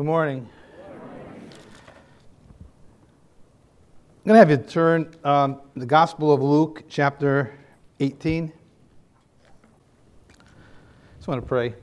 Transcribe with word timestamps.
Good 0.00 0.06
morning. 0.06 0.48
I'm 4.16 4.24
going 4.24 4.32
to 4.32 4.38
have 4.38 4.50
you 4.50 4.56
turn 4.56 5.14
um, 5.24 5.60
the 5.76 5.84
Gospel 5.84 6.32
of 6.32 6.40
Luke, 6.40 6.84
chapter 6.88 7.52
18. 7.98 8.50
I 10.30 10.42
Just 11.16 11.28
want 11.28 11.42
to 11.42 11.46
pray. 11.46 11.74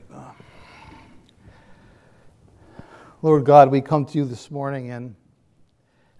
Lord 3.22 3.44
God, 3.44 3.70
we 3.70 3.80
come 3.80 4.04
to 4.06 4.18
you 4.18 4.24
this 4.24 4.50
morning, 4.50 4.90
and 4.90 5.14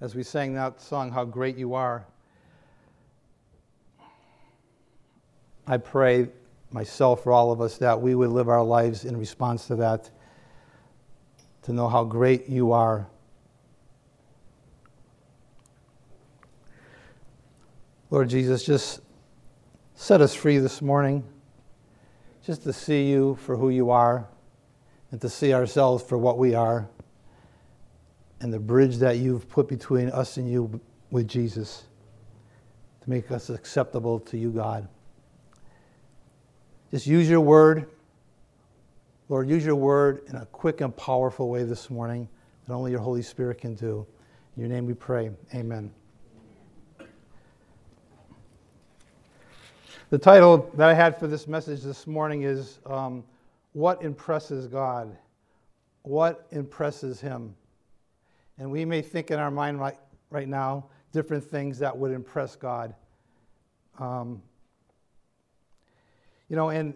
as 0.01 0.15
we 0.15 0.23
sang 0.23 0.55
that 0.55 0.81
song, 0.81 1.11
How 1.11 1.25
Great 1.25 1.57
You 1.57 1.75
Are, 1.75 2.07
I 5.67 5.79
pray 5.79 6.29
myself 6.71 7.25
for 7.25 7.33
all 7.33 7.51
of 7.51 7.61
us 7.61 7.77
that 7.79 8.01
we 8.01 8.15
would 8.15 8.31
live 8.31 8.49
our 8.49 8.63
lives 8.63 9.05
in 9.05 9.17
response 9.17 9.67
to 9.67 9.75
that, 9.75 10.11
to 11.69 11.75
know 11.75 11.87
how 11.87 12.03
great 12.03 12.49
you 12.49 12.73
are. 12.73 13.07
Lord 18.09 18.31
Jesus, 18.31 18.65
just 18.65 19.03
set 19.95 20.23
us 20.23 20.35
free 20.35 20.57
this 20.57 20.81
morning, 20.81 21.23
just 22.43 22.63
to 22.63 22.73
see 22.73 23.11
you 23.11 23.37
for 23.43 23.55
who 23.55 23.69
you 23.69 23.91
are 23.91 24.27
and 25.11 25.21
to 25.21 25.29
see 25.29 25.53
ourselves 25.53 26.03
for 26.03 26.17
what 26.17 26.39
we 26.39 26.55
are 26.55 26.89
and 28.41 28.51
the 28.51 28.59
bridge 28.59 28.97
that 28.97 29.19
you've 29.19 29.47
put 29.47 29.69
between 29.69 30.09
us 30.09 30.39
and 30.39 30.51
you 30.51 30.81
with 31.11 31.29
Jesus 31.29 31.85
to 33.03 33.11
make 33.11 33.31
us 33.31 33.51
acceptable 33.51 34.21
to 34.21 34.39
you, 34.39 34.53
God. 34.53 34.89
Just 36.91 37.07
use 37.07 37.29
your 37.29 37.43
word. 37.43 37.91
Lord, 39.31 39.51
use 39.51 39.63
your 39.63 39.77
word 39.77 40.23
in 40.29 40.37
a 40.37 40.47
quick 40.47 40.81
and 40.81 40.97
powerful 40.97 41.51
way 41.51 41.63
this 41.63 41.91
morning 41.91 42.27
that 42.67 42.73
only 42.73 42.93
your 42.93 43.01
Holy 43.01 43.21
Spirit 43.21 43.59
can 43.59 43.75
do. 43.75 44.07
In 44.57 44.63
your 44.63 44.71
name 44.71 44.87
we 44.87 44.95
pray. 44.95 45.31
Amen. 45.55 45.93
The 50.09 50.17
title 50.17 50.71
that 50.77 50.89
I 50.89 50.95
had 50.95 51.19
for 51.19 51.27
this 51.27 51.47
message 51.47 51.83
this 51.83 52.07
morning 52.07 52.45
is 52.45 52.79
um, 52.87 53.23
What 53.75 54.03
Impresses 54.03 54.67
God? 54.67 55.15
What 56.05 56.47
Impresses 56.51 57.21
Him? 57.21 57.55
And 58.57 58.71
we 58.71 58.87
may 58.87 59.03
think 59.03 59.31
in 59.31 59.39
our 59.39 59.51
mind 59.51 59.79
right, 59.79 59.99
right 60.31 60.49
now 60.49 60.87
different 61.13 61.45
things 61.45 61.79
that 61.81 61.95
would 61.95 62.13
impress 62.13 62.57
God. 62.57 62.95
Um, 63.99 64.41
you 66.49 66.57
know, 66.57 66.71
and 66.71 66.95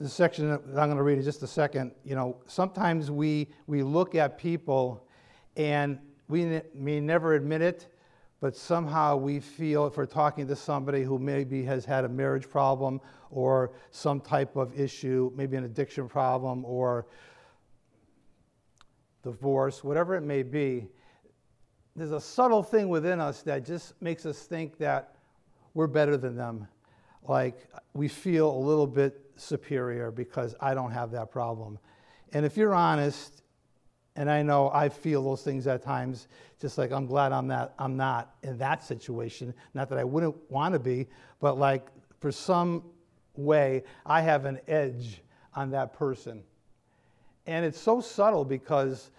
the 0.00 0.08
section 0.08 0.48
that 0.48 0.62
I'm 0.68 0.88
going 0.88 0.96
to 0.96 1.02
read 1.02 1.18
in 1.18 1.24
just 1.24 1.42
a 1.42 1.46
second, 1.46 1.92
you 2.04 2.14
know, 2.14 2.38
sometimes 2.46 3.10
we, 3.10 3.48
we 3.66 3.82
look 3.82 4.14
at 4.14 4.38
people 4.38 5.06
and 5.56 5.98
we 6.28 6.62
may 6.74 7.00
never 7.00 7.34
admit 7.34 7.60
it, 7.60 7.94
but 8.40 8.56
somehow 8.56 9.16
we 9.16 9.40
feel 9.40 9.86
if 9.86 9.98
we're 9.98 10.06
talking 10.06 10.46
to 10.46 10.56
somebody 10.56 11.02
who 11.02 11.18
maybe 11.18 11.62
has 11.64 11.84
had 11.84 12.06
a 12.06 12.08
marriage 12.08 12.48
problem 12.48 12.98
or 13.30 13.72
some 13.90 14.22
type 14.22 14.56
of 14.56 14.78
issue, 14.78 15.30
maybe 15.36 15.58
an 15.58 15.64
addiction 15.64 16.08
problem 16.08 16.64
or 16.64 17.06
divorce, 19.22 19.84
whatever 19.84 20.16
it 20.16 20.22
may 20.22 20.42
be, 20.42 20.88
there's 21.94 22.12
a 22.12 22.20
subtle 22.20 22.62
thing 22.62 22.88
within 22.88 23.20
us 23.20 23.42
that 23.42 23.66
just 23.66 24.00
makes 24.00 24.24
us 24.24 24.38
think 24.44 24.78
that 24.78 25.16
we're 25.74 25.86
better 25.86 26.16
than 26.16 26.36
them. 26.36 26.66
Like 27.28 27.68
we 27.92 28.08
feel 28.08 28.50
a 28.50 28.58
little 28.58 28.86
bit 28.86 29.29
superior 29.40 30.10
because 30.10 30.54
I 30.60 30.74
don't 30.74 30.92
have 30.92 31.10
that 31.12 31.30
problem. 31.30 31.78
And 32.32 32.46
if 32.46 32.56
you're 32.56 32.74
honest, 32.74 33.42
and 34.16 34.30
I 34.30 34.42
know 34.42 34.70
I 34.72 34.88
feel 34.88 35.22
those 35.22 35.42
things 35.42 35.66
at 35.66 35.82
times, 35.82 36.28
just 36.60 36.78
like 36.78 36.92
I'm 36.92 37.06
glad 37.06 37.32
I'm 37.32 37.46
not, 37.46 37.74
I'm 37.78 37.96
not 37.96 38.34
in 38.42 38.58
that 38.58 38.84
situation. 38.84 39.54
Not 39.74 39.88
that 39.88 39.98
I 39.98 40.04
wouldn't 40.04 40.36
want 40.50 40.74
to 40.74 40.78
be, 40.78 41.06
but 41.40 41.58
like 41.58 41.86
for 42.18 42.30
some 42.30 42.84
way, 43.36 43.84
I 44.04 44.20
have 44.20 44.44
an 44.44 44.60
edge 44.68 45.22
on 45.54 45.70
that 45.70 45.92
person. 45.92 46.42
And 47.46 47.64
it's 47.64 47.80
so 47.80 48.00
subtle 48.00 48.44
because 48.44 49.10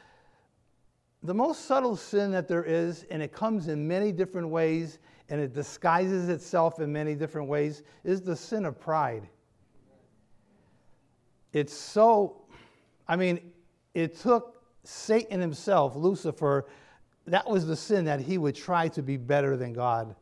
the 1.24 1.34
most 1.34 1.66
subtle 1.66 1.96
sin 1.96 2.32
that 2.32 2.48
there 2.48 2.64
is, 2.64 3.06
and 3.10 3.22
it 3.22 3.32
comes 3.32 3.68
in 3.68 3.88
many 3.88 4.12
different 4.12 4.50
ways, 4.50 5.00
and 5.30 5.40
it 5.40 5.54
disguises 5.54 6.30
itself 6.30 6.80
in 6.80 6.92
many 6.92 7.16
different 7.16 7.48
ways, 7.48 7.84
is 8.04 8.22
the 8.22 8.36
sin 8.36 8.66
of 8.66 8.80
pride. 8.80 9.28
It's 11.54 11.74
so, 11.74 12.42
I 13.08 13.16
mean, 13.16 13.52
it 13.94 14.18
took 14.18 14.62
Satan 14.84 15.40
himself, 15.40 15.96
Lucifer, 15.96 16.68
that 17.28 17.48
was 17.48 17.68
the 17.68 17.76
sin 17.76 18.06
that 18.06 18.20
he 18.20 18.38
would 18.38 18.56
try 18.56 18.88
to 18.90 19.02
be 19.02 19.18
better 19.18 19.56
than 19.56 19.74
God. 19.74 20.16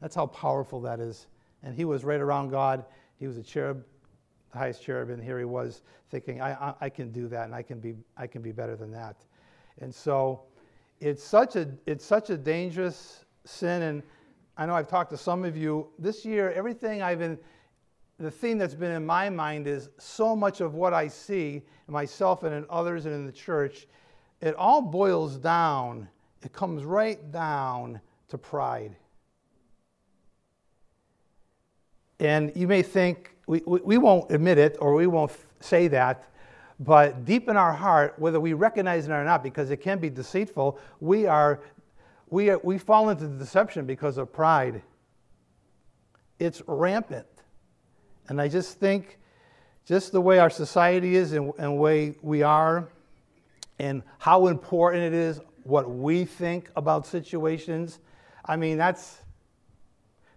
That's 0.00 0.14
how 0.14 0.26
powerful 0.26 0.80
that 0.82 1.00
is. 1.00 1.26
And 1.62 1.74
he 1.74 1.84
was 1.84 2.04
right 2.04 2.20
around 2.20 2.50
God. 2.50 2.84
He 3.18 3.26
was 3.26 3.36
a 3.36 3.42
cherub, 3.42 3.84
the 4.52 4.58
highest 4.58 4.82
cherub, 4.82 5.10
and 5.10 5.22
here 5.22 5.38
he 5.38 5.44
was 5.44 5.82
thinking, 6.10 6.40
I, 6.40 6.52
I, 6.52 6.74
I 6.82 6.88
can 6.88 7.12
do 7.12 7.28
that 7.28 7.44
and 7.44 7.54
I 7.54 7.62
can, 7.62 7.78
be, 7.78 7.94
I 8.16 8.26
can 8.26 8.42
be 8.42 8.52
better 8.52 8.74
than 8.74 8.90
that. 8.92 9.16
And 9.80 9.94
so 9.94 10.42
it's 11.00 11.22
such 11.22 11.56
a, 11.56 11.68
it's 11.86 12.04
such 12.04 12.30
a 12.30 12.36
dangerous 12.36 13.24
sin. 13.44 13.82
And 13.82 14.02
I 14.56 14.66
know 14.66 14.74
I've 14.74 14.88
talked 14.88 15.10
to 15.10 15.16
some 15.16 15.44
of 15.44 15.56
you 15.56 15.88
this 15.98 16.24
year, 16.24 16.50
everything 16.52 17.02
I've 17.02 17.18
been, 17.18 17.38
the 18.22 18.30
theme 18.30 18.56
that's 18.56 18.74
been 18.74 18.92
in 18.92 19.04
my 19.04 19.28
mind 19.28 19.66
is 19.66 19.90
so 19.98 20.36
much 20.36 20.60
of 20.60 20.74
what 20.74 20.94
I 20.94 21.08
see 21.08 21.62
in 21.88 21.92
myself 21.92 22.44
and 22.44 22.54
in 22.54 22.64
others 22.70 23.04
and 23.04 23.14
in 23.14 23.26
the 23.26 23.32
church, 23.32 23.88
it 24.40 24.54
all 24.54 24.80
boils 24.80 25.36
down, 25.36 26.08
it 26.42 26.52
comes 26.52 26.84
right 26.84 27.32
down 27.32 28.00
to 28.28 28.38
pride. 28.38 28.94
And 32.20 32.52
you 32.54 32.68
may 32.68 32.82
think, 32.82 33.34
we, 33.48 33.60
we, 33.66 33.80
we 33.80 33.98
won't 33.98 34.30
admit 34.30 34.56
it 34.56 34.76
or 34.78 34.94
we 34.94 35.08
won't 35.08 35.32
say 35.58 35.88
that, 35.88 36.28
but 36.78 37.24
deep 37.24 37.48
in 37.48 37.56
our 37.56 37.72
heart, 37.72 38.14
whether 38.18 38.38
we 38.38 38.52
recognize 38.52 39.08
it 39.08 39.10
or 39.10 39.24
not, 39.24 39.42
because 39.42 39.70
it 39.70 39.78
can 39.78 39.98
be 39.98 40.08
deceitful, 40.08 40.78
we 41.00 41.26
are 41.26 41.60
we, 42.30 42.54
we 42.62 42.78
fall 42.78 43.10
into 43.10 43.26
deception 43.26 43.84
because 43.84 44.16
of 44.16 44.32
pride. 44.32 44.80
It's 46.38 46.62
rampant. 46.66 47.26
And 48.28 48.40
I 48.40 48.48
just 48.48 48.78
think, 48.78 49.18
just 49.84 50.12
the 50.12 50.20
way 50.20 50.38
our 50.38 50.50
society 50.50 51.16
is 51.16 51.32
and, 51.32 51.52
and 51.58 51.78
way 51.78 52.14
we 52.22 52.42
are, 52.42 52.88
and 53.78 54.02
how 54.18 54.46
important 54.46 55.02
it 55.02 55.12
is 55.12 55.40
what 55.64 55.90
we 55.90 56.24
think 56.24 56.70
about 56.76 57.06
situations. 57.06 57.98
I 58.44 58.56
mean, 58.56 58.78
that's, 58.78 59.18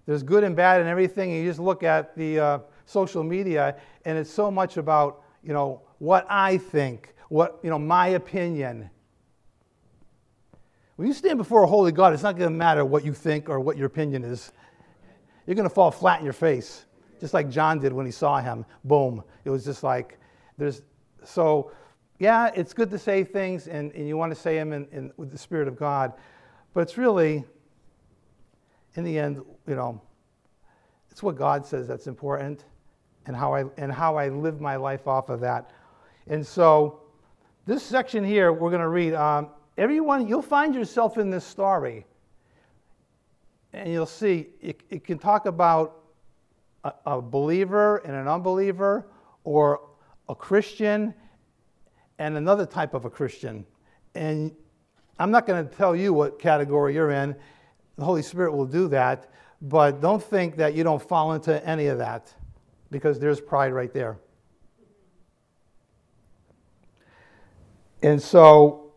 there's 0.06 0.24
good 0.24 0.44
and 0.44 0.56
bad 0.56 0.82
and 0.82 0.90
everything. 0.90 1.32
And 1.32 1.44
you 1.44 1.50
just 1.50 1.60
look 1.60 1.84
at 1.84 2.16
the 2.16 2.40
uh, 2.40 2.60
social 2.86 3.24
media, 3.24 3.76
and 4.04 4.18
it's 4.18 4.32
so 4.32 4.50
much 4.50 4.78
about, 4.78 5.24
you 5.44 5.54
know, 5.54 5.82
what 6.00 6.26
I 6.30 6.58
think, 6.58 7.14
what, 7.30 7.60
you 7.64 7.70
know, 7.70 7.80
my 7.80 8.10
opinion. 8.10 8.90
When 10.96 11.08
you 11.08 11.14
stand 11.14 11.38
before 11.38 11.64
a 11.64 11.68
holy 11.68 11.92
God, 11.92 12.14
it's 12.14 12.24
not 12.24 12.38
going 12.38 12.50
to 12.50 12.56
matter 12.56 12.86
what 12.86 13.04
you 13.04 13.14
think 13.14 13.50
or 13.50 13.60
what 13.60 13.78
your 13.78 13.88
opinion 13.88 14.24
is. 14.24 14.52
You're 15.46 15.56
going 15.56 15.70
to 15.70 15.74
fall 15.74 15.92
flat 15.92 16.20
in 16.20 16.26
your 16.26 16.34
face, 16.34 16.86
just 17.26 17.34
like 17.34 17.50
John 17.50 17.80
did 17.80 17.92
when 17.92 18.06
he 18.06 18.12
saw 18.12 18.40
him. 18.40 18.66
Boom. 18.84 19.24
It 19.46 19.50
was 19.50 19.66
just 19.66 19.82
like, 19.82 20.20
there's, 20.60 20.84
so, 21.24 21.72
yeah, 22.20 22.52
it's 22.54 22.72
good 22.72 22.92
to 22.92 23.00
say 23.00 23.24
things 23.24 23.68
and, 23.68 23.92
and 23.94 24.08
you 24.08 24.16
want 24.16 24.32
to 24.32 24.40
say 24.40 24.54
them 24.54 24.74
in, 24.74 24.88
in, 24.92 25.12
with 25.18 25.32
the 25.32 25.38
Spirit 25.40 25.68
of 25.68 25.76
God, 25.76 26.14
but 26.76 26.82
it's 26.82 27.00
really, 27.00 27.44
in 28.94 29.04
the 29.04 29.18
end, 29.18 29.42
you 29.68 29.76
know, 29.76 30.00
it's 31.10 31.24
what 31.24 31.36
God 31.36 31.66
says 31.66 31.88
that's 31.88 32.06
important 32.06 32.66
and 33.26 33.36
how 33.36 33.56
I, 33.56 33.64
and 33.78 33.92
how 33.92 34.18
I 34.18 34.30
live 34.30 34.62
my 34.62 34.76
life 34.76 35.08
off 35.08 35.30
of 35.30 35.40
that. 35.40 35.72
And 36.28 36.46
so, 36.46 37.00
this 37.66 37.82
section 37.82 38.24
here, 38.24 38.54
we're 38.54 38.70
going 38.70 38.82
to 38.84 38.88
read. 38.88 39.16
Um, 39.16 39.50
everyone, 39.80 40.28
you'll 40.28 40.44
find 40.44 40.76
yourself 40.76 41.18
in 41.18 41.32
this 41.32 41.44
story. 41.44 42.06
And 43.74 43.92
you'll 43.92 44.06
see 44.06 44.50
it, 44.62 44.82
it 44.92 45.04
can 45.04 45.18
talk 45.18 45.48
about 45.48 46.05
a, 46.86 46.94
a 47.06 47.22
believer 47.22 47.98
and 47.98 48.16
an 48.16 48.30
unbeliever, 48.30 49.08
or 49.44 49.82
a 50.30 50.36
Christian 50.36 51.14
and 52.18 52.38
another 52.38 52.66
type 52.66 52.94
of 52.94 53.04
a 53.04 53.10
Christian. 53.10 53.66
And 54.14 54.56
I'm 55.20 55.32
not 55.32 55.46
going 55.46 55.68
to 55.68 55.76
tell 55.76 55.96
you 55.96 56.14
what 56.14 56.40
category 56.40 56.94
you're 56.94 57.12
in. 57.12 57.36
The 57.98 58.06
Holy 58.06 58.22
Spirit 58.22 58.54
will 58.54 58.66
do 58.66 58.88
that. 58.90 59.30
But 59.62 60.02
don't 60.02 60.24
think 60.24 60.56
that 60.58 60.74
you 60.74 60.84
don't 60.84 61.02
fall 61.02 61.34
into 61.34 61.66
any 61.68 61.88
of 61.88 61.98
that 61.98 62.34
because 62.92 63.20
there's 63.20 63.42
pride 63.42 63.74
right 63.74 63.94
there. 63.94 64.18
And 68.02 68.22
so 68.22 68.94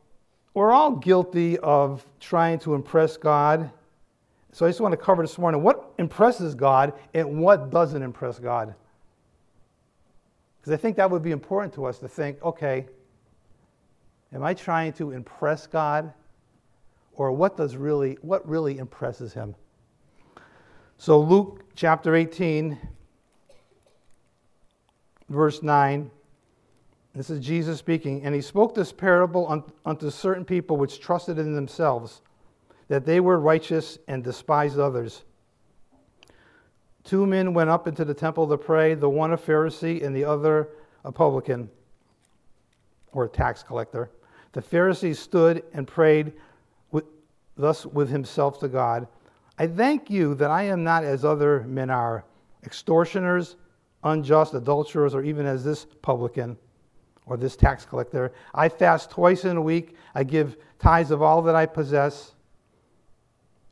we're 0.55 0.73
all 0.73 0.93
guilty 0.93 1.59
of 1.59 2.07
trying 2.21 2.59
to 2.61 2.75
impress 2.75 3.17
God. 3.17 3.71
So 4.53 4.67
I 4.67 4.71
just 4.71 4.81
want 4.81 4.93
to 4.93 4.97
cover 4.97 5.23
this 5.23 5.39
morning 5.39 5.63
what 5.63 5.93
impresses 5.99 6.55
God 6.55 6.95
and 7.15 7.41
what 7.41 7.71
doesn't 7.71 8.03
impress 8.03 8.39
God. 8.39 8.75
Because 10.61 10.73
I 10.73 10.77
think 10.77 10.97
that 10.97 11.11
would 11.11 11.23
be 11.23 11.31
important 11.31 11.75
to 11.75 11.85
us 11.85 11.99
to 11.99 12.09
think 12.09 12.43
okay, 12.43 12.87
am 14.33 14.43
I 14.43 14.55
trying 14.55 14.93
to 14.95 15.13
impress 15.13 15.67
God? 15.67 16.13
Or 17.13 17.33
what 17.33 17.57
does 17.57 17.77
really, 17.77 18.17
what 18.23 18.49
really 18.49 18.79
impresses 18.79 19.33
him? 19.33 19.55
So 20.99 21.21
Luke 21.21 21.65
chapter 21.75 22.15
18, 22.15 22.79
verse 25.29 25.63
9. 25.63 26.11
This 27.15 27.31
is 27.31 27.45
Jesus 27.45 27.79
speaking. 27.79 28.23
And 28.23 28.35
he 28.35 28.41
spoke 28.41 28.75
this 28.75 28.93
parable 28.93 29.65
unto 29.85 30.11
certain 30.11 30.45
people 30.45 30.77
which 30.77 31.01
trusted 31.01 31.39
in 31.39 31.55
themselves 31.55 32.23
that 32.89 33.05
they 33.05 33.21
were 33.21 33.39
righteous 33.39 33.99
and 34.09 34.25
despised 34.25 34.79
others. 34.79 35.25
Two 37.05 37.27
men 37.27 37.55
went 37.55 37.71
up 37.71 37.87
into 37.87 38.05
the 38.05 38.15
temple 38.15 38.49
to 38.49 38.59
pray, 38.59 38.95
the 38.95 39.09
one 39.09 39.33
a 39.33 39.37
Pharisee 39.37 40.05
and 40.05 40.15
the 40.15 40.25
other 40.25 40.69
a 41.05 41.13
publican 41.13 41.71
or 43.13 43.25
a 43.25 43.29
tax 43.29 43.63
collector. 43.63 44.11
The 44.53 44.63
Pharisee 44.63 45.17
stood 45.17 45.63
and 45.73 45.87
prayed 45.87 46.33
with, 46.91 47.05
thus 47.57 47.87
with 47.87 48.11
himself 48.11 48.59
to 48.61 48.69
God 48.69 49.07
I 49.61 49.67
thank 49.67 50.09
you 50.09 50.37
that 50.37 50.51
I 50.51 50.63
am 50.65 50.85
not 50.85 51.03
as 51.03 51.25
other 51.25 51.65
men 51.65 51.91
are, 51.91 52.25
extortioners, 52.65 53.57
unjust, 54.05 54.55
adulterers, 54.55 55.17
or 55.17 55.25
even 55.25 55.47
as 55.47 55.65
this 55.65 55.85
publican 56.01 56.57
or 57.27 57.37
this 57.37 57.57
tax 57.57 57.85
collector. 57.85 58.33
I 58.55 58.69
fast 58.69 59.11
twice 59.11 59.45
in 59.45 59.57
a 59.57 59.63
week. 59.63 59.97
I 60.15 60.23
give 60.23 60.57
tithes 60.79 61.11
of 61.11 61.23
all 61.23 61.43
that 61.43 61.57
I 61.57 61.67
possess. 61.67 62.35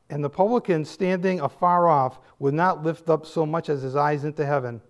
And 0.08 0.22
the 0.22 0.30
publican, 0.30 0.84
standing 0.84 1.40
afar 1.40 1.88
off, 1.88 2.20
would 2.38 2.54
not 2.54 2.84
lift 2.84 3.10
up 3.10 3.26
so 3.26 3.44
much 3.44 3.68
as 3.68 3.82
his 3.82 3.96
eyes 3.96 4.24
into 4.24 4.46
heaven, 4.46 4.80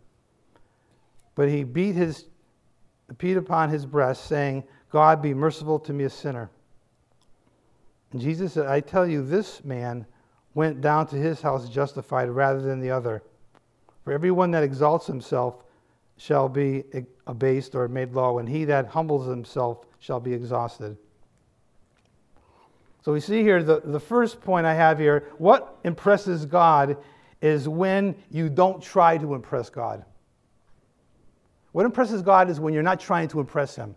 but 1.35 1.49
he 1.49 1.65
beat 1.65 1.95
his 1.95 2.27
beat 3.19 3.37
upon 3.37 3.71
his 3.71 3.87
breast, 3.87 4.27
saying, 4.27 4.65
God 4.91 5.23
be 5.23 5.33
merciful 5.33 5.79
to 5.81 5.93
me, 5.93 6.05
a 6.05 6.11
sinner. 6.11 6.51
And 8.13 8.21
Jesus 8.21 8.55
said, 8.55 8.67
I 8.67 8.81
tell 8.81 9.07
you, 9.07 9.25
this 9.25 9.65
man 9.65 10.07
went 10.55 10.81
down 10.81 11.07
to 11.09 11.17
his 11.17 11.41
house 11.41 11.69
justified 11.69 12.29
rather 12.31 12.61
than 12.61 12.81
the 12.81 12.91
other. 12.91 13.23
For 14.05 14.13
everyone 14.13 14.51
that 14.53 14.65
exalts 14.65 15.07
himself 15.07 15.63
shall 16.17 16.49
be 16.49 16.85
abased 17.27 17.75
or 17.75 17.89
made 17.89 18.13
low, 18.13 18.39
and 18.39 18.49
he 18.49 18.65
that 18.65 18.89
humbles 18.89 19.29
himself 19.29 19.85
shall 19.99 20.19
be 20.19 20.33
exhausted. 20.33 20.97
So 23.07 23.13
we 23.13 23.21
see 23.21 23.43
here 23.43 23.63
the, 23.63 23.83
the 23.85 24.01
first 24.01 24.41
point 24.41 24.67
I 24.67 24.75
have 24.75 24.99
here 24.99 25.29
what 25.39 25.79
impresses 25.85 26.45
God 26.45 26.97
is 27.41 27.69
when 27.69 28.17
you 28.33 28.49
don't 28.49 28.83
try 28.83 29.17
to 29.17 29.35
impress 29.35 29.71
God. 29.71 30.05
What 31.71 31.87
impresses 31.87 32.21
God 32.21 32.51
is 32.51 32.59
when 32.59 32.75
you're 32.75 32.83
not 32.83 32.99
trying 32.99 33.29
to 33.29 33.39
impress 33.39 33.77
Him. 33.77 33.95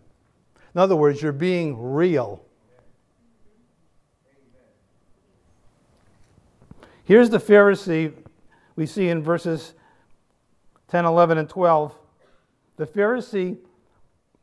In 0.76 0.80
other 0.80 0.94
words, 0.94 1.20
you're 1.20 1.32
being 1.32 1.76
real. 1.76 2.40
Here's 7.02 7.30
the 7.30 7.40
Pharisee 7.40 8.12
we 8.76 8.86
see 8.86 9.08
in 9.08 9.24
verses 9.24 9.74
10, 10.86 11.04
11, 11.04 11.36
and 11.36 11.48
12 11.48 11.98
the 12.76 12.86
Pharisee, 12.86 13.58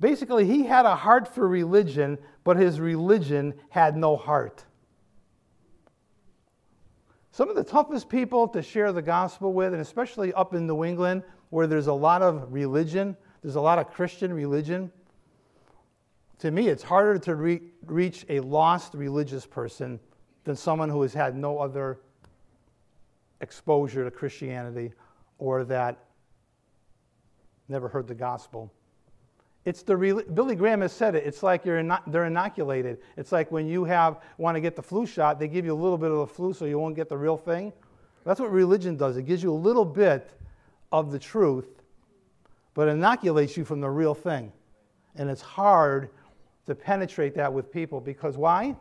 basically, 0.02 0.46
he 0.46 0.64
had 0.64 0.86
a 0.86 0.94
heart 0.98 1.34
for 1.34 1.48
religion, 1.48 2.18
but 2.47 2.55
his 2.55 2.79
religion 2.79 3.53
had 3.67 3.97
no 3.97 4.15
heart. 4.15 4.63
Some 7.33 7.49
of 7.49 7.57
the 7.57 7.63
toughest 7.65 8.07
people 8.07 8.47
to 8.47 8.61
share 8.61 8.94
the 8.94 9.01
gospel 9.01 9.51
with, 9.51 9.73
and 9.73 9.81
especially 9.81 10.31
up 10.31 10.53
in 10.53 10.65
New 10.65 10.85
England, 10.85 11.23
where 11.49 11.67
there's 11.67 11.88
a 11.88 11.94
lot 11.94 12.21
of 12.21 12.53
religion, 12.53 13.17
there's 13.41 13.57
a 13.57 13.61
lot 13.61 13.79
of 13.79 13.91
Christian 13.91 14.31
religion. 14.31 14.89
To 16.39 16.49
me, 16.49 16.69
it's 16.69 16.83
harder 16.83 17.19
to 17.19 17.35
re- 17.35 17.63
reach 17.85 18.25
a 18.29 18.39
lost 18.39 18.94
religious 18.94 19.45
person 19.45 19.99
than 20.45 20.55
someone 20.55 20.88
who 20.88 21.01
has 21.01 21.13
had 21.13 21.35
no 21.35 21.59
other 21.59 21.99
exposure 23.41 24.05
to 24.05 24.09
Christianity 24.09 24.94
or 25.38 25.65
that 25.65 25.97
never 27.67 27.89
heard 27.89 28.07
the 28.07 28.15
gospel. 28.15 28.71
It's 29.68 29.84
the 29.84 30.24
Billy 30.34 30.56
Graham 30.56 30.80
has 30.80 30.94
said 30.94 31.14
it. 31.14 31.25
It's 31.25 31.44
like 31.44 31.66
you're 31.66 31.84
they're 32.08 32.24
inoculated. 32.24 33.00
It's 33.18 33.34
like 33.34 33.52
when 33.52 33.68
you 33.68 33.84
have 33.84 34.22
want 34.38 34.56
to 34.56 34.62
get 34.62 34.78
the 34.78 34.81
flu 34.81 35.06
shot, 35.06 35.40
they 35.40 35.50
give 35.50 35.66
you 35.66 35.74
a 35.74 35.75
little 35.75 35.98
bit 35.98 36.10
of 36.10 36.19
the 36.19 36.28
flu 36.28 36.54
so 36.54 36.64
you 36.64 36.80
won't 36.80 36.96
get 36.96 37.10
the 37.10 37.18
real 37.18 37.36
thing. 37.36 37.74
That's 38.24 38.40
what 38.40 38.50
religion 38.50 38.96
does. 38.96 39.18
It 39.18 39.24
gives 39.24 39.44
you 39.44 39.52
a 39.52 39.62
little 39.68 39.84
bit 39.84 40.31
of 40.94 41.12
the 41.12 41.19
truth, 41.19 41.68
but 42.75 42.88
inoculates 42.88 43.58
you 43.58 43.66
from 43.66 43.81
the 43.81 43.90
real 43.90 44.16
thing. 44.16 44.54
And 45.18 45.30
it's 45.30 45.42
hard 45.42 46.12
to 46.66 46.74
penetrate 46.74 47.36
that 47.36 47.52
with 47.52 47.69
people 47.69 48.00
because 48.00 48.38
why? 48.38 48.74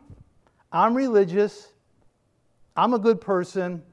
I'm 0.71 0.95
religious. 0.95 1.67
I'm 2.77 2.93
a 2.93 2.99
good 2.99 3.19
person. 3.19 3.83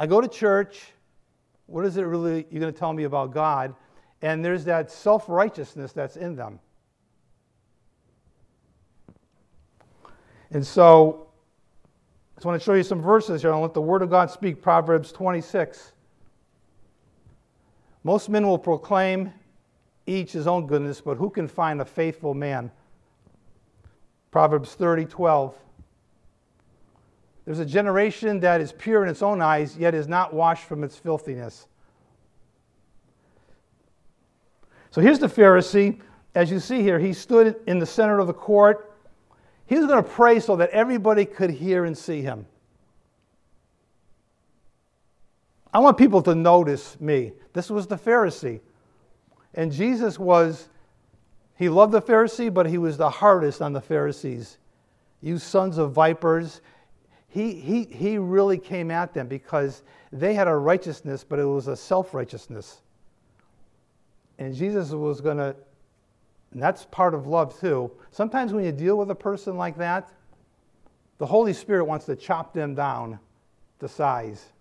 I 0.00 0.08
go 0.08 0.20
to 0.20 0.26
church. 0.26 0.82
What 1.66 1.84
is 1.84 1.96
it 1.96 2.02
really 2.02 2.44
you're 2.50 2.60
going 2.60 2.72
to 2.72 2.78
tell 2.78 2.92
me 2.92 3.04
about 3.04 3.32
God? 3.32 3.76
And 4.24 4.42
there's 4.42 4.64
that 4.64 4.90
self 4.90 5.28
righteousness 5.28 5.92
that's 5.92 6.16
in 6.16 6.34
them. 6.34 6.58
And 10.50 10.66
so, 10.66 11.26
I 12.32 12.36
just 12.36 12.46
want 12.46 12.58
to 12.58 12.64
show 12.64 12.72
you 12.72 12.84
some 12.84 13.02
verses 13.02 13.42
here. 13.42 13.52
I'll 13.52 13.60
let 13.60 13.74
the 13.74 13.82
Word 13.82 14.00
of 14.00 14.08
God 14.08 14.30
speak. 14.30 14.62
Proverbs 14.62 15.12
26. 15.12 15.92
Most 18.02 18.30
men 18.30 18.46
will 18.46 18.58
proclaim 18.58 19.30
each 20.06 20.32
his 20.32 20.46
own 20.46 20.66
goodness, 20.66 21.02
but 21.02 21.18
who 21.18 21.28
can 21.28 21.46
find 21.46 21.82
a 21.82 21.84
faithful 21.84 22.32
man? 22.32 22.70
Proverbs 24.30 24.72
30, 24.72 25.04
12. 25.04 25.54
There's 27.44 27.58
a 27.58 27.66
generation 27.66 28.40
that 28.40 28.62
is 28.62 28.72
pure 28.72 29.02
in 29.02 29.10
its 29.10 29.20
own 29.20 29.42
eyes, 29.42 29.76
yet 29.76 29.94
is 29.94 30.08
not 30.08 30.32
washed 30.32 30.64
from 30.64 30.82
its 30.82 30.96
filthiness. 30.96 31.66
So 34.94 35.00
here's 35.00 35.18
the 35.18 35.26
Pharisee. 35.26 35.98
As 36.36 36.52
you 36.52 36.60
see 36.60 36.80
here, 36.80 37.00
he 37.00 37.12
stood 37.12 37.56
in 37.66 37.80
the 37.80 37.84
center 37.84 38.20
of 38.20 38.28
the 38.28 38.32
court. 38.32 38.96
He 39.66 39.74
was 39.74 39.86
going 39.86 40.00
to 40.00 40.08
pray 40.08 40.38
so 40.38 40.54
that 40.54 40.70
everybody 40.70 41.24
could 41.24 41.50
hear 41.50 41.84
and 41.84 41.98
see 41.98 42.22
him. 42.22 42.46
I 45.72 45.80
want 45.80 45.98
people 45.98 46.22
to 46.22 46.36
notice 46.36 46.96
me. 47.00 47.32
This 47.54 47.70
was 47.70 47.88
the 47.88 47.96
Pharisee. 47.96 48.60
And 49.54 49.72
Jesus 49.72 50.16
was, 50.16 50.68
he 51.56 51.68
loved 51.68 51.90
the 51.90 52.00
Pharisee, 52.00 52.54
but 52.54 52.66
he 52.66 52.78
was 52.78 52.96
the 52.96 53.10
hardest 53.10 53.60
on 53.62 53.72
the 53.72 53.80
Pharisees. 53.80 54.58
You 55.20 55.38
sons 55.38 55.76
of 55.76 55.90
vipers, 55.90 56.60
he, 57.26 57.54
he, 57.54 57.82
he 57.82 58.16
really 58.16 58.58
came 58.58 58.92
at 58.92 59.12
them 59.12 59.26
because 59.26 59.82
they 60.12 60.34
had 60.34 60.46
a 60.46 60.54
righteousness, 60.54 61.24
but 61.28 61.40
it 61.40 61.46
was 61.46 61.66
a 61.66 61.74
self 61.74 62.14
righteousness. 62.14 62.83
And 64.38 64.54
Jesus 64.54 64.90
was 64.90 65.20
going 65.20 65.38
to, 65.38 65.54
that's 66.52 66.84
part 66.86 67.14
of 67.14 67.26
love 67.26 67.58
too. 67.58 67.90
Sometimes 68.10 68.52
when 68.52 68.64
you 68.64 68.72
deal 68.72 68.96
with 68.96 69.10
a 69.10 69.14
person 69.14 69.56
like 69.56 69.76
that, 69.78 70.10
the 71.18 71.26
Holy 71.26 71.52
Spirit 71.52 71.84
wants 71.84 72.06
to 72.06 72.16
chop 72.16 72.52
them 72.52 72.74
down 72.74 73.18
to 73.80 73.88
size 73.88 74.52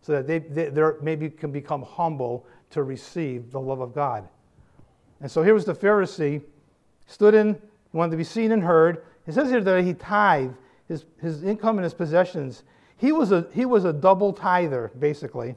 so 0.00 0.12
that 0.12 0.26
they, 0.26 0.38
they 0.40 0.70
maybe 1.00 1.30
can 1.30 1.52
become 1.52 1.82
humble 1.82 2.44
to 2.70 2.82
receive 2.82 3.52
the 3.52 3.60
love 3.60 3.80
of 3.80 3.94
God. 3.94 4.28
And 5.20 5.30
so 5.30 5.42
here 5.42 5.54
was 5.54 5.64
the 5.64 5.74
Pharisee, 5.74 6.42
stood 7.06 7.34
in, 7.34 7.60
wanted 7.92 8.10
to 8.12 8.16
be 8.16 8.24
seen 8.24 8.50
and 8.50 8.62
heard. 8.62 9.04
It 9.26 9.34
says 9.34 9.48
here 9.50 9.60
that 9.60 9.84
he 9.84 9.94
tithed 9.94 10.54
his, 10.88 11.04
his 11.20 11.44
income 11.44 11.78
and 11.78 11.84
his 11.84 11.94
possessions. 11.94 12.64
He 12.96 13.12
was, 13.12 13.30
a, 13.30 13.46
he 13.52 13.64
was 13.64 13.84
a 13.84 13.92
double 13.92 14.32
tither, 14.32 14.90
basically. 14.98 15.54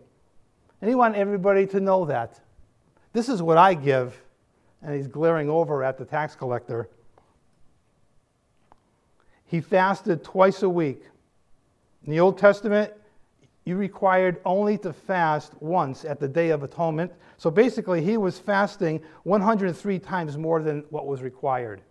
And 0.82 0.90
he 0.90 0.96
wanted 0.96 1.18
everybody 1.18 1.66
to 1.68 1.80
know 1.80 2.06
that. 2.06 2.40
This 3.16 3.30
is 3.30 3.42
what 3.42 3.58
I 3.58 3.74
give. 3.74 4.22
And 4.84 4.96
he's 4.96 5.08
glaring 5.08 5.50
over 5.50 5.84
at 5.84 5.98
the 5.98 6.06
tax 6.06 6.36
collector. 6.36 6.88
He 9.46 9.60
fasted 9.62 10.24
twice 10.24 10.62
a 10.62 10.70
week. 10.70 11.02
In 12.04 12.12
the 12.12 12.20
Old 12.20 12.38
Testament, 12.38 12.94
you 13.64 13.76
required 13.76 14.40
only 14.46 14.78
to 14.80 14.94
fast 14.94 15.54
once 15.60 16.06
at 16.06 16.20
the 16.20 16.28
Day 16.28 16.50
of 16.50 16.62
Atonement. 16.62 17.12
So 17.38 17.50
basically, 17.50 18.04
he 18.04 18.18
was 18.18 18.38
fasting 18.38 19.02
103 19.24 19.98
times 19.98 20.38
more 20.38 20.62
than 20.62 20.84
what 20.92 21.08
was 21.08 21.24
required 21.24 21.82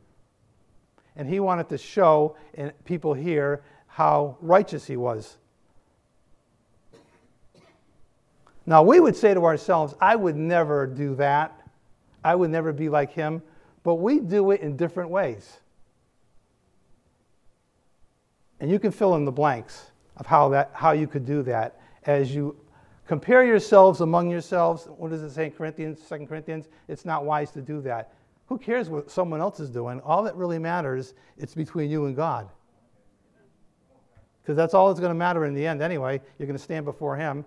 and 1.16 1.28
he 1.28 1.40
wanted 1.40 1.68
to 1.68 1.78
show 1.78 2.36
people 2.84 3.14
here 3.14 3.62
how 3.86 4.36
righteous 4.40 4.86
he 4.86 4.96
was. 4.96 5.36
Now, 8.66 8.82
we 8.82 9.00
would 9.00 9.16
say 9.16 9.34
to 9.34 9.44
ourselves, 9.44 9.94
I 10.00 10.16
would 10.16 10.36
never 10.36 10.86
do 10.86 11.14
that. 11.16 11.60
I 12.22 12.34
would 12.34 12.50
never 12.50 12.72
be 12.72 12.88
like 12.88 13.12
him. 13.12 13.42
But 13.82 13.96
we 13.96 14.20
do 14.20 14.50
it 14.50 14.60
in 14.60 14.76
different 14.76 15.10
ways. 15.10 15.58
And 18.60 18.70
you 18.70 18.78
can 18.78 18.90
fill 18.90 19.14
in 19.16 19.24
the 19.24 19.32
blanks 19.32 19.90
of 20.16 20.26
how, 20.26 20.48
that, 20.50 20.70
how 20.72 20.92
you 20.92 21.06
could 21.06 21.26
do 21.26 21.42
that 21.42 21.80
as 22.06 22.34
you 22.34 22.56
Compare 23.06 23.44
yourselves 23.44 24.00
among 24.00 24.30
yourselves. 24.30 24.86
What 24.96 25.10
does 25.10 25.22
it 25.22 25.30
say 25.30 25.46
in 25.46 25.52
Corinthians, 25.52 26.00
2 26.08 26.26
Corinthians? 26.26 26.68
It's 26.88 27.04
not 27.04 27.24
wise 27.24 27.50
to 27.52 27.60
do 27.60 27.80
that. 27.82 28.12
Who 28.46 28.58
cares 28.58 28.88
what 28.88 29.10
someone 29.10 29.40
else 29.40 29.60
is 29.60 29.70
doing? 29.70 30.00
All 30.00 30.22
that 30.22 30.34
really 30.36 30.58
matters, 30.58 31.14
it's 31.36 31.54
between 31.54 31.90
you 31.90 32.06
and 32.06 32.16
God. 32.16 32.48
Because 34.42 34.56
that's 34.56 34.74
all 34.74 34.88
that's 34.88 35.00
going 35.00 35.10
to 35.10 35.18
matter 35.18 35.44
in 35.44 35.54
the 35.54 35.66
end 35.66 35.82
anyway. 35.82 36.20
You're 36.38 36.46
going 36.46 36.56
to 36.56 36.62
stand 36.62 36.84
before 36.84 37.16
Him. 37.16 37.44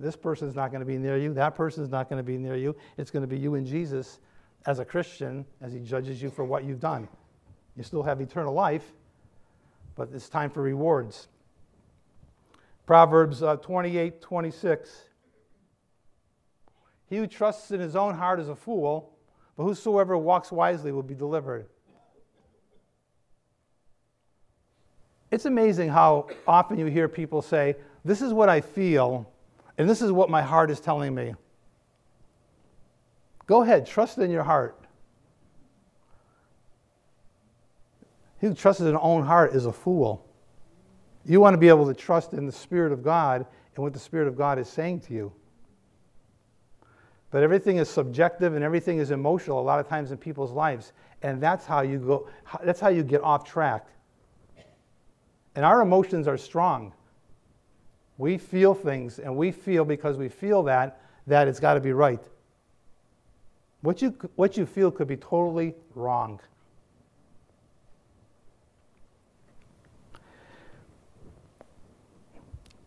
This 0.00 0.16
person's 0.16 0.54
not 0.54 0.70
going 0.70 0.80
to 0.80 0.86
be 0.86 0.96
near 0.96 1.18
you. 1.18 1.34
That 1.34 1.54
person's 1.54 1.90
not 1.90 2.08
going 2.08 2.18
to 2.18 2.24
be 2.24 2.38
near 2.38 2.56
you. 2.56 2.74
It's 2.96 3.10
going 3.10 3.22
to 3.22 3.28
be 3.28 3.38
you 3.38 3.54
and 3.54 3.66
Jesus 3.66 4.18
as 4.66 4.78
a 4.78 4.84
Christian 4.84 5.44
as 5.60 5.74
He 5.74 5.80
judges 5.80 6.22
you 6.22 6.30
for 6.30 6.44
what 6.44 6.64
you've 6.64 6.80
done. 6.80 7.06
You 7.76 7.82
still 7.82 8.02
have 8.02 8.20
eternal 8.20 8.54
life, 8.54 8.92
but 9.94 10.08
it's 10.14 10.30
time 10.30 10.50
for 10.50 10.62
rewards. 10.62 11.28
Proverbs 12.86 13.42
uh, 13.42 13.56
28 13.56 14.20
26. 14.22 15.04
He 17.08 17.16
who 17.16 17.26
trusts 17.26 17.70
in 17.70 17.80
his 17.80 17.94
own 17.94 18.14
heart 18.14 18.40
is 18.40 18.48
a 18.48 18.56
fool, 18.56 19.12
but 19.56 19.64
whosoever 19.64 20.16
walks 20.16 20.50
wisely 20.50 20.92
will 20.92 21.02
be 21.02 21.14
delivered. 21.14 21.66
It's 25.30 25.44
amazing 25.44 25.90
how 25.90 26.28
often 26.46 26.78
you 26.78 26.86
hear 26.86 27.08
people 27.08 27.42
say, 27.42 27.76
This 28.04 28.22
is 28.22 28.32
what 28.32 28.48
I 28.48 28.60
feel, 28.60 29.29
and 29.80 29.88
this 29.88 30.02
is 30.02 30.12
what 30.12 30.28
my 30.28 30.42
heart 30.42 30.70
is 30.70 30.78
telling 30.78 31.14
me. 31.14 31.34
Go 33.46 33.62
ahead, 33.62 33.86
trust 33.86 34.18
in 34.18 34.30
your 34.30 34.42
heart. 34.42 34.78
He 38.42 38.46
who 38.46 38.52
trusts 38.52 38.80
in 38.80 38.88
his 38.88 38.96
own 39.00 39.24
heart 39.24 39.54
is 39.54 39.64
a 39.64 39.72
fool. 39.72 40.28
You 41.24 41.40
want 41.40 41.54
to 41.54 41.58
be 41.58 41.68
able 41.68 41.86
to 41.86 41.94
trust 41.94 42.34
in 42.34 42.44
the 42.44 42.52
Spirit 42.52 42.92
of 42.92 43.02
God 43.02 43.46
and 43.74 43.82
what 43.82 43.94
the 43.94 43.98
Spirit 43.98 44.28
of 44.28 44.36
God 44.36 44.58
is 44.58 44.68
saying 44.68 45.00
to 45.00 45.14
you. 45.14 45.32
But 47.30 47.42
everything 47.42 47.78
is 47.78 47.88
subjective 47.88 48.54
and 48.54 48.62
everything 48.62 48.98
is 48.98 49.10
emotional 49.10 49.58
a 49.60 49.62
lot 49.62 49.80
of 49.80 49.88
times 49.88 50.10
in 50.10 50.18
people's 50.18 50.52
lives. 50.52 50.92
And 51.22 51.40
that's 51.40 51.64
how 51.64 51.80
you 51.80 51.98
go 51.98 52.28
that's 52.62 52.80
how 52.80 52.90
you 52.90 53.02
get 53.02 53.22
off 53.22 53.44
track. 53.46 53.86
And 55.54 55.64
our 55.64 55.80
emotions 55.80 56.28
are 56.28 56.36
strong. 56.36 56.92
We 58.20 58.36
feel 58.36 58.74
things 58.74 59.18
and 59.18 59.34
we 59.34 59.50
feel 59.50 59.82
because 59.82 60.18
we 60.18 60.28
feel 60.28 60.62
that 60.64 61.00
that 61.26 61.48
it's 61.48 61.58
got 61.58 61.72
to 61.74 61.80
be 61.80 61.94
right. 61.94 62.22
What 63.80 64.02
you 64.02 64.10
what 64.36 64.58
you 64.58 64.66
feel 64.66 64.90
could 64.90 65.08
be 65.08 65.16
totally 65.16 65.74
wrong. 65.94 66.38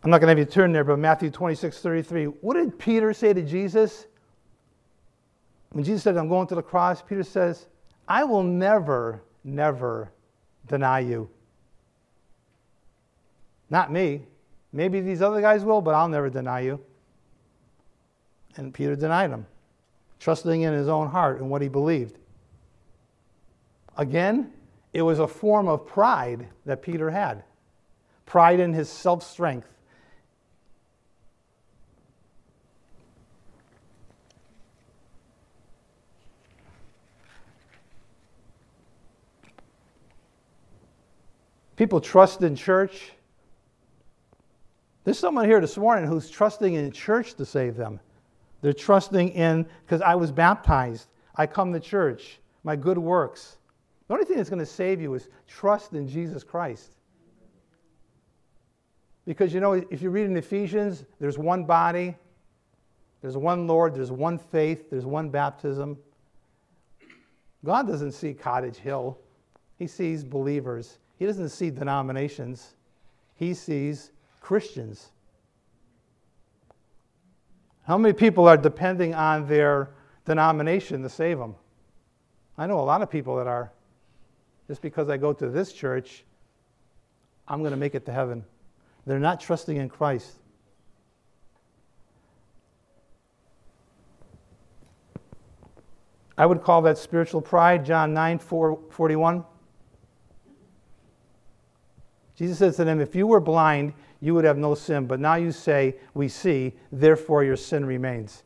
I'm 0.03 0.11
not 0.11 0.19
going 0.19 0.27
to 0.27 0.29
have 0.29 0.37
you 0.37 0.45
turn 0.45 0.71
there, 0.71 0.83
but 0.83 0.99
Matthew 0.99 1.31
26, 1.31 1.79
33. 1.79 2.25
What 2.25 2.53
did 2.53 2.77
Peter 2.77 3.11
say 3.11 3.33
to 3.33 3.41
Jesus? 3.41 4.05
When 5.71 5.83
Jesus 5.83 6.03
said, 6.03 6.15
I'm 6.15 6.27
going 6.27 6.45
to 6.47 6.55
the 6.55 6.61
cross, 6.61 7.01
Peter 7.01 7.23
says, 7.23 7.65
I 8.07 8.23
will 8.23 8.43
never, 8.43 9.23
never 9.43 10.11
deny 10.67 10.99
you. 10.99 11.27
Not 13.71 13.91
me. 13.91 14.27
Maybe 14.73 14.99
these 14.99 15.21
other 15.21 15.39
guys 15.39 15.63
will, 15.63 15.81
but 15.81 15.93
I'll 15.93 16.09
never 16.09 16.29
deny 16.29 16.61
you. 16.61 16.79
And 18.57 18.73
Peter 18.73 18.95
denied 18.95 19.29
him, 19.29 19.45
trusting 20.19 20.61
in 20.61 20.73
his 20.73 20.87
own 20.87 21.09
heart 21.09 21.39
and 21.39 21.49
what 21.49 21.61
he 21.61 21.69
believed. 21.69 22.17
Again, 23.97 24.51
it 24.91 25.03
was 25.03 25.19
a 25.19 25.27
form 25.27 25.67
of 25.67 25.87
pride 25.87 26.47
that 26.65 26.81
Peter 26.81 27.09
had 27.11 27.43
pride 28.25 28.59
in 28.59 28.73
his 28.73 28.89
self 28.89 29.21
strength 29.23 29.67
People 41.75 41.99
trust 41.99 42.41
in 42.41 42.55
church. 42.55 43.11
There's 45.03 45.19
someone 45.19 45.45
here 45.45 45.59
this 45.59 45.77
morning 45.77 46.07
who's 46.07 46.29
trusting 46.29 46.75
in 46.75 46.91
church 46.91 47.33
to 47.35 47.45
save 47.45 47.75
them. 47.75 47.99
They're 48.61 48.71
trusting 48.71 49.29
in, 49.29 49.65
because 49.85 50.01
I 50.01 50.15
was 50.15 50.31
baptized, 50.31 51.07
I 51.35 51.45
come 51.47 51.73
to 51.73 51.79
church, 51.79 52.39
my 52.63 52.77
good 52.77 52.97
works. 52.97 53.57
The 54.07 54.13
only 54.13 54.25
thing 54.25 54.37
that's 54.37 54.49
going 54.49 54.59
to 54.59 54.65
save 54.65 55.01
you 55.01 55.13
is 55.13 55.27
trust 55.47 55.93
in 55.93 56.07
Jesus 56.07 56.43
Christ. 56.43 56.93
Because 59.25 59.53
you 59.53 59.59
know, 59.59 59.73
if 59.73 60.01
you 60.01 60.09
read 60.09 60.25
in 60.25 60.37
Ephesians, 60.37 61.03
there's 61.19 61.37
one 61.37 61.65
body, 61.65 62.15
there's 63.21 63.37
one 63.37 63.67
Lord, 63.67 63.95
there's 63.95 64.11
one 64.11 64.37
faith, 64.37 64.89
there's 64.89 65.05
one 65.05 65.29
baptism. 65.29 65.97
God 67.65 67.87
doesn't 67.87 68.11
see 68.13 68.33
Cottage 68.33 68.77
Hill, 68.77 69.17
He 69.77 69.87
sees 69.87 70.23
believers. 70.23 70.99
He 71.19 71.25
doesn't 71.25 71.49
see 71.49 71.69
denominations, 71.69 72.75
he 73.35 73.53
sees 73.53 74.11
Christians. 74.43 75.09
How 77.87 77.97
many 77.97 78.13
people 78.13 78.47
are 78.47 78.57
depending 78.57 79.15
on 79.15 79.47
their 79.47 79.89
denomination 80.25 81.01
to 81.01 81.09
save 81.09 81.39
them? 81.39 81.55
I 82.57 82.67
know 82.67 82.79
a 82.79 82.81
lot 82.81 83.01
of 83.01 83.09
people 83.09 83.37
that 83.37 83.47
are. 83.47 83.71
Just 84.67 84.81
because 84.81 85.09
I 85.09 85.17
go 85.17 85.33
to 85.33 85.49
this 85.49 85.73
church, 85.73 86.23
I'm 87.47 87.59
going 87.59 87.71
to 87.71 87.77
make 87.77 87.95
it 87.95 88.05
to 88.05 88.11
heaven. 88.11 88.45
They're 89.05 89.19
not 89.19 89.39
trusting 89.39 89.75
in 89.75 89.89
Christ. 89.89 90.31
I 96.37 96.45
would 96.45 96.63
call 96.63 96.81
that 96.83 96.97
spiritual 96.97 97.41
pride, 97.41 97.85
John 97.85 98.13
9 98.13 98.39
4, 98.39 98.79
41. 98.89 99.45
Jesus 102.35 102.57
says 102.57 102.75
to 102.77 102.83
them, 102.83 102.99
If 102.99 103.15
you 103.15 103.27
were 103.27 103.39
blind, 103.39 103.93
you 104.19 104.33
would 104.33 104.45
have 104.45 104.57
no 104.57 104.75
sin, 104.75 105.05
but 105.05 105.19
now 105.19 105.35
you 105.35 105.51
say, 105.51 105.95
We 106.13 106.27
see, 106.27 106.73
therefore 106.91 107.43
your 107.43 107.57
sin 107.57 107.85
remains. 107.85 108.43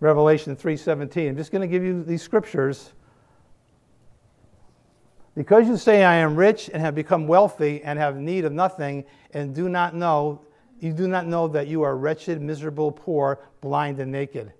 Revelation 0.00 0.54
3:17. 0.54 1.30
I'm 1.30 1.36
just 1.36 1.50
going 1.50 1.62
to 1.62 1.68
give 1.68 1.82
you 1.82 2.04
these 2.04 2.22
scriptures. 2.22 2.92
Because 5.34 5.66
you 5.66 5.76
say 5.76 6.04
I 6.04 6.16
am 6.16 6.36
rich 6.36 6.70
and 6.72 6.80
have 6.82 6.94
become 6.94 7.26
wealthy 7.26 7.82
and 7.82 7.98
have 7.98 8.16
need 8.16 8.44
of 8.44 8.52
nothing 8.52 9.04
and 9.32 9.54
do 9.54 9.68
not 9.68 9.94
know 9.94 10.40
you 10.80 10.92
do 10.92 11.08
not 11.08 11.26
know 11.26 11.48
that 11.48 11.66
you 11.66 11.82
are 11.82 11.96
wretched, 11.96 12.40
miserable, 12.40 12.92
poor, 12.92 13.40
blind 13.60 13.98
and 13.98 14.12
naked. 14.12 14.52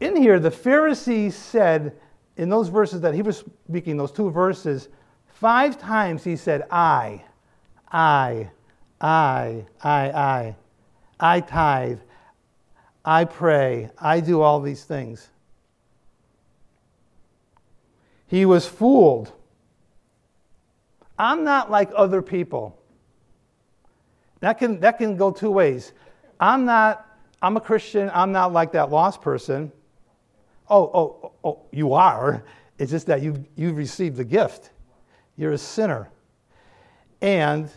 In 0.00 0.16
here, 0.16 0.38
the 0.38 0.50
Pharisees 0.50 1.34
said 1.34 1.96
in 2.36 2.48
those 2.48 2.68
verses 2.68 3.00
that 3.00 3.14
he 3.14 3.22
was 3.22 3.44
speaking, 3.68 3.96
those 3.96 4.12
two 4.12 4.30
verses, 4.30 4.88
five 5.26 5.78
times 5.78 6.22
he 6.22 6.36
said, 6.36 6.66
I, 6.70 7.24
I, 7.90 8.50
I, 9.00 9.66
I, 9.82 10.10
I. 10.10 10.56
I 11.18 11.40
tithe. 11.40 12.00
I 13.04 13.24
pray. 13.24 13.90
I 13.98 14.20
do 14.20 14.42
all 14.42 14.60
these 14.60 14.84
things. 14.84 15.28
He 18.26 18.44
was 18.44 18.66
fooled. 18.66 19.32
I'm 21.18 21.44
not 21.44 21.70
like 21.70 21.90
other 21.94 22.20
people. 22.20 22.78
That 24.40 24.58
can, 24.58 24.80
that 24.80 24.98
can 24.98 25.16
go 25.16 25.30
two 25.30 25.50
ways. 25.50 25.92
I'm 26.38 26.64
not, 26.64 27.06
I'm 27.40 27.56
a 27.56 27.60
Christian, 27.60 28.10
I'm 28.12 28.32
not 28.32 28.52
like 28.52 28.72
that 28.72 28.90
lost 28.90 29.22
person. 29.22 29.72
Oh, 30.68 30.90
oh, 30.92 31.32
oh, 31.44 31.62
you 31.70 31.92
are. 31.92 32.44
It's 32.78 32.90
just 32.90 33.06
that 33.06 33.22
you, 33.22 33.44
you've 33.54 33.76
received 33.76 34.16
the 34.16 34.24
gift. 34.24 34.70
You're 35.36 35.52
a 35.52 35.58
sinner. 35.58 36.10
And 37.20 37.70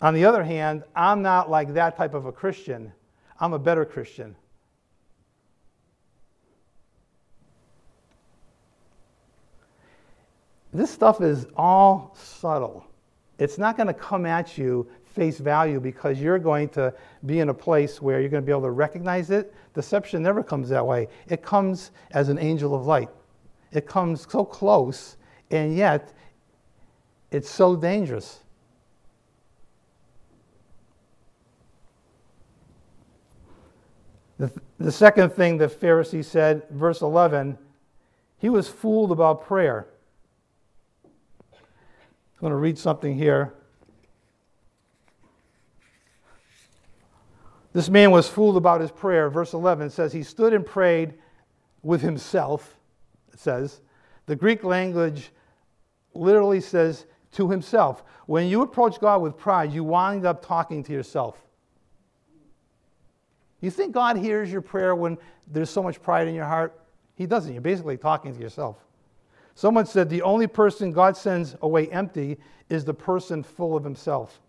on 0.00 0.14
the 0.14 0.24
other 0.24 0.44
hand, 0.44 0.84
I'm 0.94 1.22
not 1.22 1.50
like 1.50 1.74
that 1.74 1.96
type 1.96 2.14
of 2.14 2.26
a 2.26 2.32
Christian. 2.32 2.92
I'm 3.40 3.52
a 3.52 3.58
better 3.58 3.84
Christian. 3.84 4.36
This 10.72 10.90
stuff 10.90 11.20
is 11.20 11.46
all 11.56 12.14
subtle. 12.18 12.84
It's 13.38 13.58
not 13.58 13.76
going 13.76 13.86
to 13.86 13.94
come 13.94 14.26
at 14.26 14.58
you 14.58 14.88
face 15.08 15.38
value 15.38 15.80
because 15.80 16.20
you're 16.20 16.38
going 16.38 16.68
to 16.70 16.92
be 17.26 17.40
in 17.40 17.48
a 17.48 17.54
place 17.54 18.00
where 18.00 18.20
you're 18.20 18.28
going 18.28 18.42
to 18.42 18.46
be 18.46 18.52
able 18.52 18.62
to 18.62 18.70
recognize 18.70 19.30
it. 19.30 19.54
Deception 19.74 20.22
never 20.22 20.42
comes 20.42 20.68
that 20.68 20.86
way, 20.86 21.08
it 21.28 21.42
comes 21.42 21.90
as 22.12 22.28
an 22.28 22.38
angel 22.38 22.74
of 22.74 22.86
light. 22.86 23.08
It 23.72 23.86
comes 23.86 24.26
so 24.30 24.44
close, 24.44 25.16
and 25.50 25.76
yet 25.76 26.12
it's 27.30 27.50
so 27.50 27.76
dangerous. 27.76 28.40
The, 34.38 34.52
the 34.78 34.92
second 34.92 35.30
thing 35.30 35.58
the 35.58 35.66
Pharisee 35.66 36.24
said, 36.24 36.62
verse 36.70 37.02
11, 37.02 37.58
he 38.38 38.48
was 38.48 38.68
fooled 38.68 39.10
about 39.10 39.44
prayer. 39.44 39.88
I'm 41.52 42.40
going 42.40 42.52
to 42.52 42.56
read 42.56 42.78
something 42.78 43.16
here. 43.16 43.54
This 47.78 47.88
man 47.88 48.10
was 48.10 48.28
fooled 48.28 48.56
about 48.56 48.80
his 48.80 48.90
prayer. 48.90 49.30
Verse 49.30 49.52
11 49.52 49.90
says, 49.90 50.12
He 50.12 50.24
stood 50.24 50.52
and 50.52 50.66
prayed 50.66 51.14
with 51.84 52.02
himself, 52.02 52.76
it 53.32 53.38
says. 53.38 53.82
The 54.26 54.34
Greek 54.34 54.64
language 54.64 55.30
literally 56.12 56.60
says 56.60 57.06
to 57.34 57.48
himself. 57.48 58.02
When 58.26 58.48
you 58.48 58.62
approach 58.62 58.98
God 58.98 59.22
with 59.22 59.36
pride, 59.36 59.72
you 59.72 59.84
wind 59.84 60.26
up 60.26 60.44
talking 60.44 60.82
to 60.82 60.92
yourself. 60.92 61.40
You 63.60 63.70
think 63.70 63.92
God 63.92 64.16
hears 64.16 64.50
your 64.50 64.60
prayer 64.60 64.96
when 64.96 65.16
there's 65.46 65.70
so 65.70 65.80
much 65.80 66.02
pride 66.02 66.26
in 66.26 66.34
your 66.34 66.46
heart? 66.46 66.76
He 67.14 67.26
doesn't. 67.26 67.52
You're 67.52 67.62
basically 67.62 67.96
talking 67.96 68.34
to 68.34 68.40
yourself. 68.40 68.84
Someone 69.54 69.86
said 69.86 70.10
the 70.10 70.22
only 70.22 70.48
person 70.48 70.90
God 70.90 71.16
sends 71.16 71.54
away 71.62 71.86
empty 71.90 72.38
is 72.70 72.84
the 72.84 72.94
person 72.94 73.44
full 73.44 73.76
of 73.76 73.84
himself. 73.84 74.40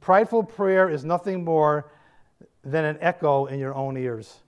Prideful 0.00 0.42
prayer 0.42 0.90
is 0.90 1.04
nothing 1.04 1.44
more 1.44 1.92
than 2.64 2.84
an 2.84 2.98
echo 3.00 3.46
in 3.46 3.58
your 3.58 3.74
own 3.74 3.96
ears. 3.96 4.38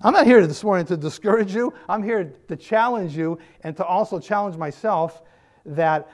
I'm 0.00 0.12
not 0.12 0.26
here 0.26 0.46
this 0.46 0.62
morning 0.62 0.86
to 0.86 0.96
discourage 0.96 1.54
you. 1.54 1.74
I'm 1.88 2.04
here 2.04 2.32
to 2.46 2.56
challenge 2.56 3.16
you 3.16 3.38
and 3.64 3.76
to 3.78 3.84
also 3.84 4.20
challenge 4.20 4.56
myself 4.56 5.22
that 5.66 6.08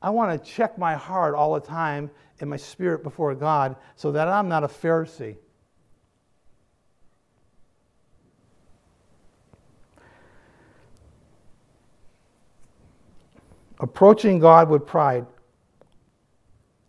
I 0.00 0.10
want 0.10 0.32
to 0.42 0.50
check 0.50 0.78
my 0.78 0.94
heart 0.94 1.34
all 1.34 1.54
the 1.54 1.60
time 1.60 2.10
and 2.40 2.50
my 2.50 2.56
spirit 2.56 3.04
before 3.04 3.36
God 3.36 3.76
so 3.94 4.10
that 4.12 4.26
I'm 4.26 4.48
not 4.48 4.64
a 4.64 4.68
Pharisee. 4.68 5.36
Approaching 13.82 14.38
God 14.38 14.70
with 14.70 14.86
pride. 14.86 15.26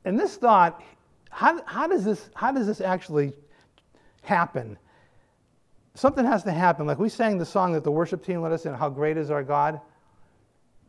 And 0.05 0.19
this 0.19 0.35
thought, 0.38 0.81
how, 1.29 1.62
how, 1.65 1.88
does, 1.88 2.05
this, 2.05 2.29
how 2.35 2.51
does 2.51 2.67
this 2.67 2.79
actually 2.79 3.33
happen? 4.21 4.77
Something 5.95 6.25
has 6.25 6.43
to 6.43 6.51
happen. 6.51 6.85
Like 6.85 7.00
we 7.00 7.09
sang 7.09 7.38
the 7.38 7.45
song 7.45 7.73
that 7.73 7.83
the 7.83 7.91
worship 7.91 8.23
team 8.23 8.41
let 8.41 8.51
us 8.51 8.65
in, 8.65 8.73
How 8.73 8.89
Great 8.89 9.17
is 9.17 9.31
Our 9.31 9.43
God. 9.43 9.81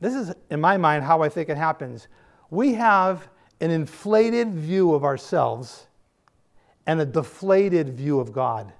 This 0.00 0.14
is, 0.14 0.34
in 0.50 0.60
my 0.60 0.76
mind, 0.76 1.04
how 1.04 1.22
I 1.22 1.28
think 1.30 1.48
it 1.48 1.56
happens. 1.56 2.08
We 2.50 2.74
have 2.74 3.28
an 3.60 3.70
inflated 3.70 4.52
view 4.52 4.94
of 4.94 5.04
ourselves 5.04 5.86
and 6.86 7.00
a 7.00 7.06
deflated 7.06 7.94
view 7.94 8.20
of 8.20 8.32
God. 8.32 8.72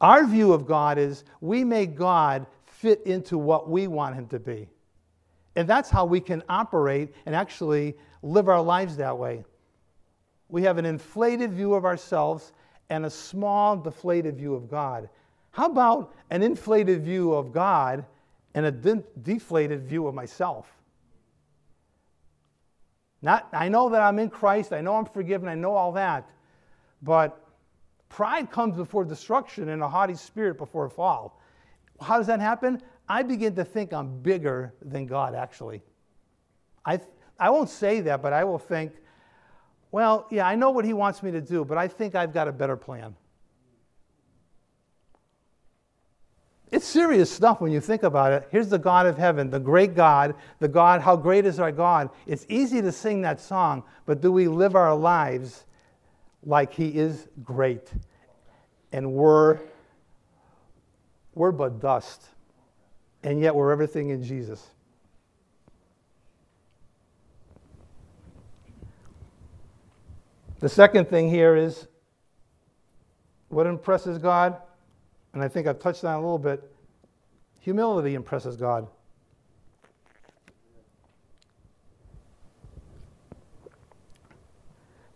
Our 0.00 0.26
view 0.26 0.52
of 0.52 0.66
God 0.66 0.98
is 0.98 1.22
we 1.40 1.62
make 1.62 1.94
God 1.94 2.46
fit 2.66 3.02
into 3.06 3.38
what 3.38 3.70
we 3.70 3.86
want 3.86 4.16
him 4.16 4.26
to 4.28 4.40
be. 4.40 4.68
And 5.56 5.68
that's 5.68 5.90
how 5.90 6.04
we 6.04 6.20
can 6.20 6.42
operate 6.48 7.14
and 7.26 7.34
actually 7.34 7.96
live 8.22 8.48
our 8.48 8.60
lives 8.62 8.96
that 8.96 9.16
way. 9.16 9.44
We 10.48 10.62
have 10.62 10.78
an 10.78 10.86
inflated 10.86 11.52
view 11.52 11.74
of 11.74 11.84
ourselves 11.84 12.52
and 12.90 13.06
a 13.06 13.10
small, 13.10 13.76
deflated 13.76 14.36
view 14.36 14.54
of 14.54 14.70
God. 14.70 15.08
How 15.50 15.66
about 15.66 16.14
an 16.30 16.42
inflated 16.42 17.02
view 17.04 17.32
of 17.32 17.52
God 17.52 18.04
and 18.54 18.66
a 18.66 18.72
de- 18.72 19.04
deflated 19.22 19.86
view 19.86 20.06
of 20.06 20.14
myself? 20.14 20.70
Not, 23.22 23.48
I 23.52 23.68
know 23.68 23.88
that 23.88 24.02
I'm 24.02 24.18
in 24.18 24.28
Christ, 24.28 24.72
I 24.72 24.80
know 24.80 24.96
I'm 24.96 25.06
forgiven, 25.06 25.48
I 25.48 25.54
know 25.54 25.74
all 25.74 25.92
that, 25.92 26.28
but 27.02 27.40
pride 28.10 28.50
comes 28.50 28.76
before 28.76 29.04
destruction 29.04 29.70
and 29.70 29.82
a 29.82 29.88
haughty 29.88 30.14
spirit 30.14 30.58
before 30.58 30.86
a 30.86 30.90
fall. 30.90 31.40
How 32.00 32.18
does 32.18 32.26
that 32.26 32.40
happen? 32.40 32.82
I 33.08 33.22
begin 33.22 33.54
to 33.56 33.64
think 33.64 33.92
I'm 33.92 34.20
bigger 34.20 34.74
than 34.82 35.06
God, 35.06 35.34
actually. 35.34 35.82
I, 36.84 37.00
I 37.38 37.50
won't 37.50 37.68
say 37.68 38.00
that, 38.02 38.22
but 38.22 38.32
I 38.32 38.44
will 38.44 38.58
think, 38.58 38.92
well, 39.90 40.26
yeah, 40.30 40.46
I 40.46 40.54
know 40.54 40.70
what 40.70 40.84
He 40.84 40.92
wants 40.92 41.22
me 41.22 41.30
to 41.32 41.40
do, 41.40 41.64
but 41.64 41.78
I 41.78 41.88
think 41.88 42.14
I've 42.14 42.32
got 42.32 42.48
a 42.48 42.52
better 42.52 42.76
plan. 42.76 43.14
It's 46.74 46.86
serious 46.86 47.30
stuff 47.30 47.60
when 47.60 47.70
you 47.70 47.80
think 47.80 48.02
about 48.02 48.32
it. 48.32 48.48
Here's 48.50 48.68
the 48.68 48.80
God 48.80 49.06
of 49.06 49.16
heaven, 49.16 49.48
the 49.48 49.60
great 49.60 49.94
God, 49.94 50.34
the 50.58 50.66
God, 50.66 51.02
how 51.02 51.14
great 51.14 51.46
is 51.46 51.60
our 51.60 51.70
God. 51.70 52.10
It's 52.26 52.44
easy 52.48 52.82
to 52.82 52.90
sing 52.90 53.20
that 53.22 53.40
song, 53.40 53.84
but 54.06 54.20
do 54.20 54.32
we 54.32 54.48
live 54.48 54.74
our 54.74 54.96
lives 54.96 55.66
like 56.42 56.72
He 56.74 56.88
is 56.88 57.28
great? 57.44 57.92
And 58.90 59.12
we're, 59.12 59.60
we're 61.34 61.52
but 61.52 61.80
dust, 61.80 62.26
and 63.24 63.40
yet 63.40 63.54
we're 63.54 63.72
everything 63.72 64.10
in 64.10 64.22
Jesus. 64.22 64.64
The 70.60 70.68
second 70.68 71.08
thing 71.08 71.28
here 71.28 71.56
is 71.56 71.88
what 73.48 73.66
impresses 73.66 74.18
God? 74.18 74.56
And 75.32 75.42
I 75.42 75.48
think 75.48 75.66
I've 75.66 75.80
touched 75.80 76.04
on 76.04 76.14
a 76.14 76.20
little 76.20 76.38
bit. 76.38 76.70
Humility 77.60 78.14
impresses 78.14 78.56
God. 78.56 78.86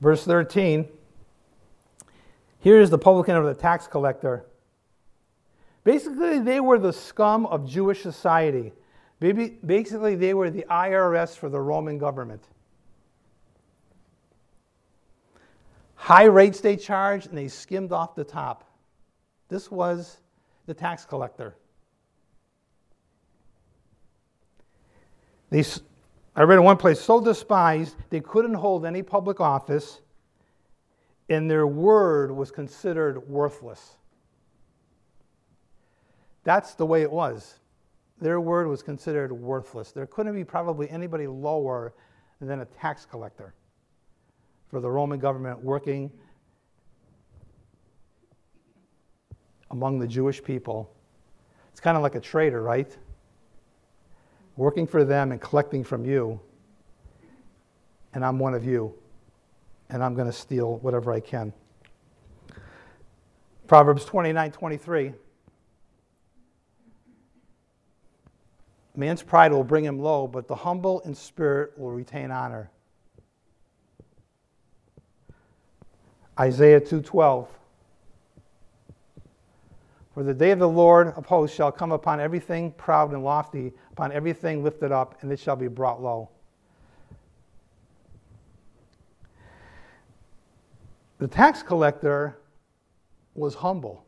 Verse 0.01 0.25
13 0.25 0.89
here 2.61 2.81
is 2.81 2.91
the 2.91 2.99
publican 2.99 3.37
or 3.37 3.45
the 3.45 3.55
tax 3.55 3.87
collector. 3.87 4.45
Basically, 5.89 6.39
they 6.39 6.61
were 6.61 6.79
the 6.79 6.93
scum 6.93 7.47
of 7.47 7.67
Jewish 7.67 8.03
society. 8.03 8.75
Basically, 9.21 10.17
they 10.17 10.35
were 10.35 10.51
the 10.51 10.67
IRS 10.69 11.35
for 11.35 11.49
the 11.49 11.59
Roman 11.59 11.97
government. 11.97 12.45
High 15.95 16.25
rates 16.25 16.61
they 16.61 16.77
charged, 16.77 17.29
and 17.29 17.39
they 17.39 17.49
skimmed 17.49 17.91
off 17.91 18.15
the 18.15 18.23
top. 18.23 18.71
This 19.49 19.71
was 19.71 20.19
the 20.67 20.75
tax 20.75 21.07
collector. 21.07 21.57
They, 25.49 25.65
I 26.37 26.43
read 26.43 26.59
in 26.59 26.65
one 26.65 26.77
place, 26.77 27.01
so 27.01 27.19
despised 27.19 27.97
they 28.11 28.21
couldn't 28.21 28.53
hold 28.53 28.85
any 28.85 29.03
public 29.03 29.41
office, 29.41 30.03
and 31.31 31.51
their 31.51 31.67
word 31.67 32.31
was 32.31 32.51
considered 32.51 33.27
worthless. 33.27 33.95
That's 36.49 36.73
the 36.73 36.87
way 36.87 37.03
it 37.03 37.13
was. 37.13 37.59
Their 38.23 38.41
word 38.41 38.69
was 38.69 38.83
considered 38.83 39.31
worthless. 39.33 39.93
There 39.93 40.07
couldn't 40.07 40.35
be 40.35 40.45
probably 40.45 40.89
anybody 40.89 41.27
lower 41.27 41.93
than 42.41 42.63
a 42.63 42.65
tax 42.65 43.05
collector 43.05 43.53
for 44.71 44.81
the 44.81 44.91
Roman 44.91 45.19
government 45.19 45.61
working 45.63 46.11
among 49.71 49.99
the 49.99 50.07
Jewish 50.07 50.43
people. 50.43 50.91
It's 51.71 51.81
kind 51.81 51.99
of 51.99 52.03
like 52.03 52.15
a 52.15 52.21
traitor, 52.21 52.63
right? 52.63 52.97
Working 54.57 54.87
for 54.87 55.05
them 55.05 55.33
and 55.33 55.43
collecting 55.43 55.85
from 55.85 56.07
you. 56.07 56.41
And 58.15 58.25
I'm 58.25 58.39
one 58.39 58.55
of 58.55 58.65
you. 58.65 58.95
And 59.91 60.03
I'm 60.03 60.15
going 60.15 60.29
to 60.29 60.33
steal 60.33 60.79
whatever 60.79 61.13
I 61.13 61.21
can. 61.21 61.53
Proverbs 63.67 64.07
29 64.07 64.51
23. 64.51 65.13
Man's 68.99 69.23
pride 69.23 69.53
will 69.53 69.63
bring 69.63 69.85
him 69.85 70.01
low, 70.01 70.27
but 70.27 70.49
the 70.49 70.57
humble 70.57 70.99
in 71.01 71.15
spirit 71.15 71.79
will 71.79 71.93
retain 71.93 72.33
honor. 72.33 72.69
Isaiah 76.37 76.81
2:12 76.81 77.47
For 80.13 80.25
the 80.25 80.35
day 80.35 80.51
of 80.51 80.59
the 80.59 80.69
Lord 80.69 81.09
of 81.17 81.27
hosts 81.27 81.55
shall 81.55 81.71
come 81.71 81.93
upon 81.93 82.19
everything 82.19 82.73
proud 82.73 83.13
and 83.13 83.23
lofty, 83.23 83.73
upon 83.93 84.11
everything 84.11 84.65
lifted 84.65 84.91
up, 84.91 85.23
and 85.23 85.31
it 85.31 85.39
shall 85.39 85.55
be 85.55 85.69
brought 85.69 86.03
low. 86.03 86.29
The 91.19 91.29
tax 91.29 91.63
collector 91.63 92.37
was 93.37 93.55
humble. 93.55 94.05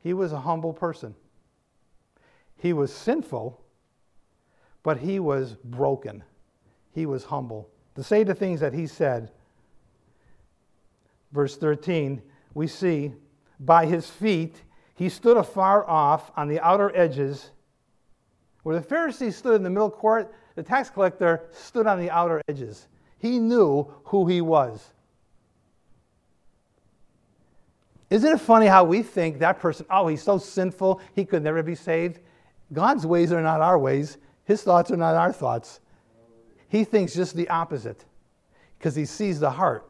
He 0.00 0.14
was 0.14 0.32
a 0.32 0.38
humble 0.38 0.72
person. 0.72 1.16
He 2.58 2.72
was 2.72 2.92
sinful, 2.92 3.60
but 4.82 4.98
he 4.98 5.20
was 5.20 5.54
broken. 5.64 6.24
He 6.92 7.06
was 7.06 7.24
humble. 7.24 7.70
To 7.94 8.02
say 8.02 8.24
the 8.24 8.34
things 8.34 8.60
that 8.60 8.72
he 8.72 8.86
said, 8.86 9.30
verse 11.32 11.56
13, 11.56 12.22
we 12.54 12.66
see 12.66 13.12
by 13.60 13.86
his 13.86 14.08
feet 14.08 14.62
he 14.94 15.08
stood 15.08 15.36
afar 15.36 15.88
off 15.88 16.32
on 16.36 16.48
the 16.48 16.60
outer 16.60 16.94
edges. 16.94 17.50
Where 18.64 18.74
the 18.74 18.82
Pharisees 18.82 19.36
stood 19.36 19.54
in 19.54 19.62
the 19.62 19.70
middle 19.70 19.90
court, 19.90 20.34
the 20.56 20.62
tax 20.62 20.90
collector 20.90 21.48
stood 21.52 21.86
on 21.86 22.00
the 22.00 22.10
outer 22.10 22.42
edges. 22.48 22.88
He 23.18 23.38
knew 23.38 23.84
who 24.04 24.26
he 24.26 24.40
was. 24.40 24.92
Isn't 28.10 28.32
it 28.32 28.40
funny 28.40 28.66
how 28.66 28.84
we 28.84 29.02
think 29.02 29.38
that 29.38 29.60
person, 29.60 29.86
oh, 29.90 30.08
he's 30.08 30.22
so 30.22 30.38
sinful, 30.38 31.00
he 31.14 31.24
could 31.24 31.44
never 31.44 31.62
be 31.62 31.74
saved? 31.74 32.20
God's 32.72 33.06
ways 33.06 33.32
are 33.32 33.42
not 33.42 33.60
our 33.60 33.78
ways, 33.78 34.18
his 34.44 34.62
thoughts 34.62 34.90
are 34.90 34.96
not 34.96 35.14
our 35.14 35.32
thoughts. 35.32 35.80
He 36.68 36.84
thinks 36.84 37.14
just 37.14 37.34
the 37.34 37.48
opposite 37.48 38.04
because 38.78 38.94
he 38.94 39.04
sees 39.04 39.40
the 39.40 39.50
heart. 39.50 39.88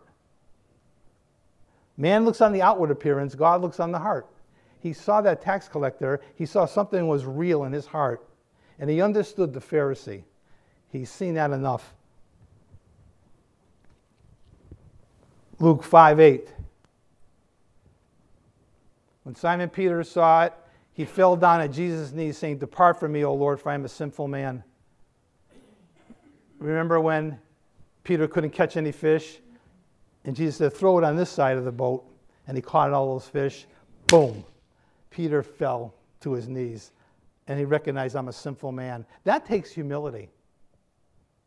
Man 1.97 2.25
looks 2.25 2.41
on 2.41 2.53
the 2.53 2.62
outward 2.62 2.91
appearance, 2.91 3.35
God 3.35 3.61
looks 3.61 3.81
on 3.81 3.91
the 3.91 3.99
heart. 3.99 4.29
He 4.81 4.93
saw 4.93 5.21
that 5.23 5.43
tax 5.43 5.69
collector, 5.69 6.21
he 6.37 6.47
saw 6.47 6.64
something 6.64 7.09
was 7.09 7.27
real 7.27 7.64
in 7.64 7.73
his 7.73 7.87
heart, 7.87 8.25
and 8.79 8.88
he 8.88 9.03
understood 9.03 9.53
the 9.53 9.61
Pharisee. 9.61 10.23
He's 10.91 11.11
seen 11.11 11.35
that 11.35 11.51
enough. 11.51 11.95
Luke 15.59 15.83
5 15.83 16.21
8. 16.21 16.49
When 19.25 19.35
Simon 19.35 19.69
Peter 19.69 20.05
saw 20.05 20.45
it, 20.45 20.55
he 20.98 21.04
fell 21.04 21.37
down 21.37 21.61
at 21.61 21.70
Jesus' 21.70 22.11
knees, 22.11 22.37
saying, 22.37 22.58
Depart 22.58 22.98
from 22.98 23.12
me, 23.12 23.24
O 23.24 23.32
Lord, 23.32 23.61
for 23.61 23.70
I 23.70 23.74
am 23.74 23.84
a 23.84 23.88
sinful 23.88 24.26
man. 24.26 24.64
Remember 26.58 26.98
when 26.98 27.38
Peter 28.02 28.26
couldn't 28.26 28.50
catch 28.50 28.76
any 28.76 28.90
fish? 28.90 29.38
And 30.24 30.34
Jesus 30.34 30.56
said, 30.56 30.72
Throw 30.72 30.98
it 30.98 31.04
on 31.04 31.14
this 31.14 31.30
side 31.30 31.56
of 31.56 31.64
the 31.64 31.70
boat. 31.70 32.04
And 32.48 32.56
he 32.56 32.61
caught 32.61 32.92
all 32.92 33.12
those 33.12 33.28
fish. 33.28 33.68
Boom. 34.08 34.44
Peter 35.08 35.40
fell 35.40 35.94
to 36.18 36.32
his 36.32 36.48
knees 36.48 36.90
and 37.46 37.61
he 37.61 37.64
recognized 37.64 38.16
I'm 38.16 38.26
a 38.26 38.32
sinful 38.32 38.72
man. 38.72 39.06
That 39.22 39.46
takes 39.46 39.70
humility. 39.70 40.30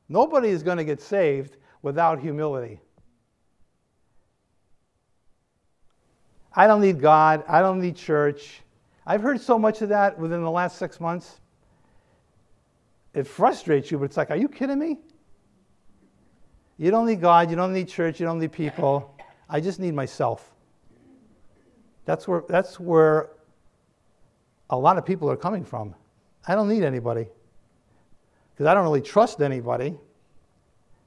Nobody 0.08 0.48
is 0.48 0.64
going 0.64 0.78
to 0.78 0.86
get 0.86 1.02
saved 1.02 1.58
without 1.82 2.22
humility. 2.22 2.80
I 6.56 6.68
don't 6.68 6.80
need 6.80 7.02
God. 7.02 7.44
I 7.50 7.60
don't 7.60 7.82
need 7.82 7.98
church. 7.98 8.62
I've 9.06 9.22
heard 9.22 9.42
so 9.42 9.58
much 9.58 9.82
of 9.82 9.90
that 9.90 10.18
within 10.18 10.44
the 10.44 10.52
last 10.52 10.78
six 10.78 11.00
months. 11.00 11.40
It 13.14 13.28
frustrates 13.28 13.92
you, 13.92 13.98
but 13.98 14.06
it's 14.06 14.18
like, 14.18 14.32
are 14.32 14.38
you 14.38 14.48
kidding 14.48 14.80
me? 14.80 15.00
You 16.78 16.92
don't 16.92 17.06
need 17.06 17.22
God, 17.22 17.50
you 17.50 17.56
don't 17.56 17.74
need 17.74 17.88
church, 17.88 18.20
you 18.20 18.26
don't 18.26 18.40
need 18.40 18.52
people. 18.52 19.16
I 19.50 19.60
just 19.60 19.80
need 19.80 19.94
myself. 19.94 20.52
That's 22.06 22.28
where, 22.28 22.44
that's 22.48 22.80
where 22.80 23.30
a 24.70 24.78
lot 24.78 24.98
of 24.98 25.06
people 25.06 25.30
are 25.30 25.38
coming 25.38 25.66
from. 25.66 25.94
I 26.48 26.56
don't 26.56 26.70
need 26.70 26.84
anybody 26.84 27.28
because 28.54 28.66
I 28.66 28.74
don't 28.74 28.84
really 28.84 29.02
trust 29.02 29.42
anybody. 29.42 29.98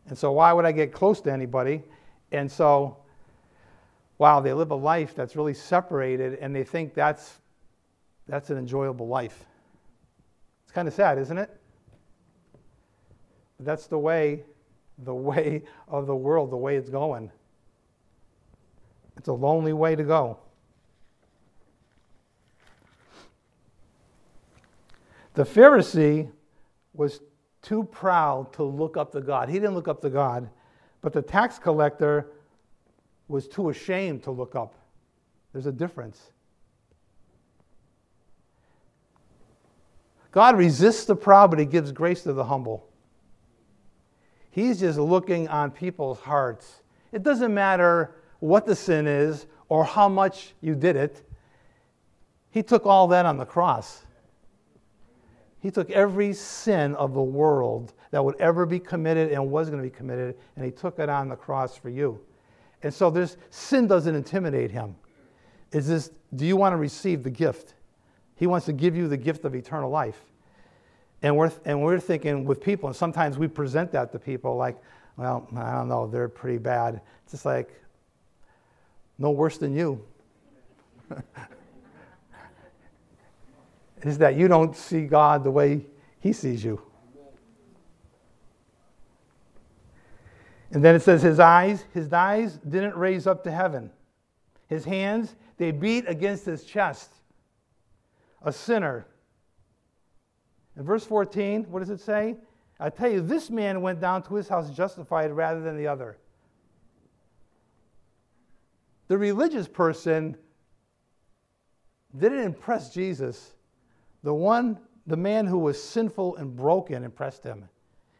And 0.06 0.16
so, 0.16 0.32
why 0.32 0.52
would 0.52 0.64
I 0.64 0.72
get 0.72 0.92
close 0.92 1.20
to 1.22 1.32
anybody? 1.32 1.82
And 2.30 2.50
so, 2.50 2.98
wow, 4.18 4.40
they 4.40 4.52
live 4.52 4.70
a 4.70 4.76
life 4.76 5.14
that's 5.14 5.34
really 5.34 5.54
separated 5.54 6.38
and 6.40 6.54
they 6.54 6.64
think 6.64 6.94
that's, 6.94 7.40
that's 8.26 8.50
an 8.50 8.58
enjoyable 8.58 9.06
life. 9.06 9.44
It's 10.64 10.72
kind 10.72 10.88
of 10.88 10.94
sad, 10.94 11.18
isn't 11.18 11.38
it? 11.38 11.50
But 13.56 13.66
that's 13.66 13.86
the 13.86 13.98
way 13.98 14.44
the 14.98 15.14
way 15.14 15.62
of 15.88 16.06
the 16.06 16.16
world, 16.16 16.50
the 16.50 16.56
way 16.56 16.76
it's 16.76 16.90
going. 16.90 17.30
It's 19.16 19.28
a 19.28 19.32
lonely 19.32 19.72
way 19.72 19.96
to 19.96 20.02
go. 20.02 20.38
The 25.34 25.44
Pharisee 25.44 26.30
was 26.92 27.20
too 27.62 27.84
proud 27.84 28.52
to 28.52 28.62
look 28.62 28.96
up 28.96 29.10
to 29.12 29.20
God. 29.20 29.48
He 29.48 29.54
didn't 29.54 29.74
look 29.74 29.88
up 29.88 30.00
to 30.02 30.10
God, 30.10 30.48
but 31.00 31.12
the 31.12 31.22
tax 31.22 31.58
collector 31.58 32.28
was 33.26 33.48
too 33.48 33.70
ashamed 33.70 34.22
to 34.24 34.30
look 34.30 34.54
up. 34.54 34.74
There's 35.52 35.66
a 35.66 35.72
difference. 35.72 36.33
God 40.34 40.58
resists 40.58 41.04
the 41.04 41.14
proud, 41.14 41.50
but 41.50 41.60
he 41.60 41.64
gives 41.64 41.92
grace 41.92 42.24
to 42.24 42.32
the 42.32 42.42
humble. 42.42 42.88
He's 44.50 44.80
just 44.80 44.98
looking 44.98 45.46
on 45.46 45.70
people's 45.70 46.18
hearts. 46.18 46.82
It 47.12 47.22
doesn't 47.22 47.54
matter 47.54 48.16
what 48.40 48.66
the 48.66 48.74
sin 48.74 49.06
is 49.06 49.46
or 49.68 49.84
how 49.84 50.08
much 50.08 50.54
you 50.60 50.74
did 50.74 50.96
it. 50.96 51.22
He 52.50 52.64
took 52.64 52.84
all 52.84 53.06
that 53.08 53.26
on 53.26 53.36
the 53.36 53.44
cross. 53.44 54.06
He 55.60 55.70
took 55.70 55.88
every 55.92 56.32
sin 56.32 56.96
of 56.96 57.14
the 57.14 57.22
world 57.22 57.92
that 58.10 58.24
would 58.24 58.34
ever 58.40 58.66
be 58.66 58.80
committed 58.80 59.30
and 59.30 59.52
was 59.52 59.70
going 59.70 59.80
to 59.80 59.88
be 59.88 59.96
committed, 59.96 60.34
and 60.56 60.64
he 60.64 60.72
took 60.72 60.98
it 60.98 61.08
on 61.08 61.28
the 61.28 61.36
cross 61.36 61.76
for 61.76 61.90
you. 61.90 62.20
And 62.82 62.92
so 62.92 63.08
this 63.08 63.36
sin 63.50 63.86
doesn't 63.86 64.16
intimidate 64.16 64.72
him. 64.72 64.96
Is 65.70 65.86
this 65.86 66.10
do 66.34 66.44
you 66.44 66.56
want 66.56 66.72
to 66.72 66.76
receive 66.76 67.22
the 67.22 67.30
gift? 67.30 67.74
He 68.36 68.46
wants 68.46 68.66
to 68.66 68.72
give 68.72 68.96
you 68.96 69.08
the 69.08 69.16
gift 69.16 69.44
of 69.44 69.54
eternal 69.54 69.90
life. 69.90 70.24
And 71.22 71.36
we're, 71.36 71.52
and 71.64 71.82
we're 71.82 72.00
thinking 72.00 72.44
with 72.44 72.60
people, 72.60 72.88
and 72.88 72.96
sometimes 72.96 73.38
we 73.38 73.48
present 73.48 73.92
that 73.92 74.12
to 74.12 74.18
people 74.18 74.56
like, 74.56 74.76
well, 75.16 75.48
I 75.56 75.72
don't 75.72 75.88
know, 75.88 76.06
they're 76.06 76.28
pretty 76.28 76.58
bad. 76.58 77.00
It's 77.22 77.32
just 77.32 77.46
like, 77.46 77.70
no 79.18 79.30
worse 79.30 79.58
than 79.58 79.74
you. 79.74 80.04
is 84.02 84.18
that 84.18 84.36
you 84.36 84.48
don't 84.48 84.76
see 84.76 85.06
God 85.06 85.44
the 85.44 85.50
way 85.50 85.86
He 86.20 86.32
sees 86.32 86.62
you. 86.62 86.82
And 90.74 90.84
then 90.84 90.94
it 90.96 91.00
says, 91.00 91.22
His 91.22 91.38
eyes, 91.38 91.84
his 91.94 92.12
eyes 92.12 92.58
didn't 92.68 92.96
raise 92.96 93.26
up 93.26 93.44
to 93.44 93.50
heaven. 93.50 93.90
His 94.66 94.84
hands, 94.84 95.36
they 95.56 95.70
beat 95.70 96.04
against 96.08 96.44
his 96.44 96.64
chest. 96.64 97.10
A 98.44 98.52
sinner 98.52 99.06
in 100.76 100.84
verse 100.84 101.04
14, 101.04 101.64
what 101.70 101.80
does 101.80 101.90
it 101.90 102.00
say? 102.00 102.36
I 102.80 102.90
tell 102.90 103.10
you, 103.10 103.20
this 103.20 103.50
man 103.50 103.80
went 103.80 104.00
down 104.00 104.22
to 104.24 104.34
his 104.34 104.48
house 104.48 104.70
justified 104.70 105.30
rather 105.30 105.60
than 105.60 105.76
the 105.76 105.86
other. 105.86 106.18
The 109.08 109.16
religious 109.16 109.68
person 109.68 110.36
didn't 112.18 112.40
impress 112.40 112.92
Jesus. 112.92 113.52
The 114.22 114.34
one, 114.34 114.78
the 115.06 115.16
man 115.16 115.46
who 115.46 115.58
was 115.58 115.80
sinful 115.80 116.36
and 116.36 116.56
broken 116.56 117.04
impressed 117.04 117.44
him, 117.44 117.68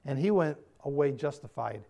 and 0.05 0.19
he 0.19 0.31
went 0.31 0.57
away 0.85 1.13
justified. 1.13 1.85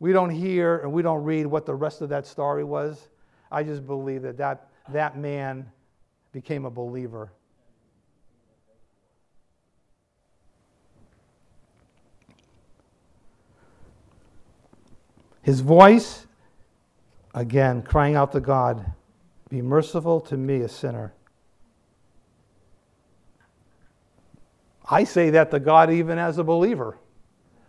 We 0.00 0.12
don't 0.12 0.30
hear 0.30 0.78
and 0.78 0.92
we 0.92 1.02
don't 1.02 1.22
read 1.22 1.46
what 1.46 1.66
the 1.66 1.74
rest 1.74 2.02
of 2.02 2.08
that 2.08 2.26
story 2.26 2.64
was. 2.64 3.08
I 3.50 3.62
just 3.62 3.86
believe 3.86 4.22
that 4.22 4.36
that, 4.38 4.68
that 4.90 5.16
man 5.16 5.70
became 6.32 6.64
a 6.64 6.70
believer. 6.70 7.32
His 15.42 15.60
voice, 15.60 16.26
again, 17.34 17.82
crying 17.82 18.16
out 18.16 18.32
to 18.32 18.40
God, 18.40 18.92
Be 19.48 19.62
merciful 19.62 20.20
to 20.22 20.36
me, 20.36 20.60
a 20.60 20.68
sinner. 20.68 21.14
I 24.90 25.04
say 25.04 25.30
that 25.30 25.50
to 25.50 25.60
God 25.60 25.90
even 25.90 26.18
as 26.18 26.38
a 26.38 26.44
believer. 26.44 26.98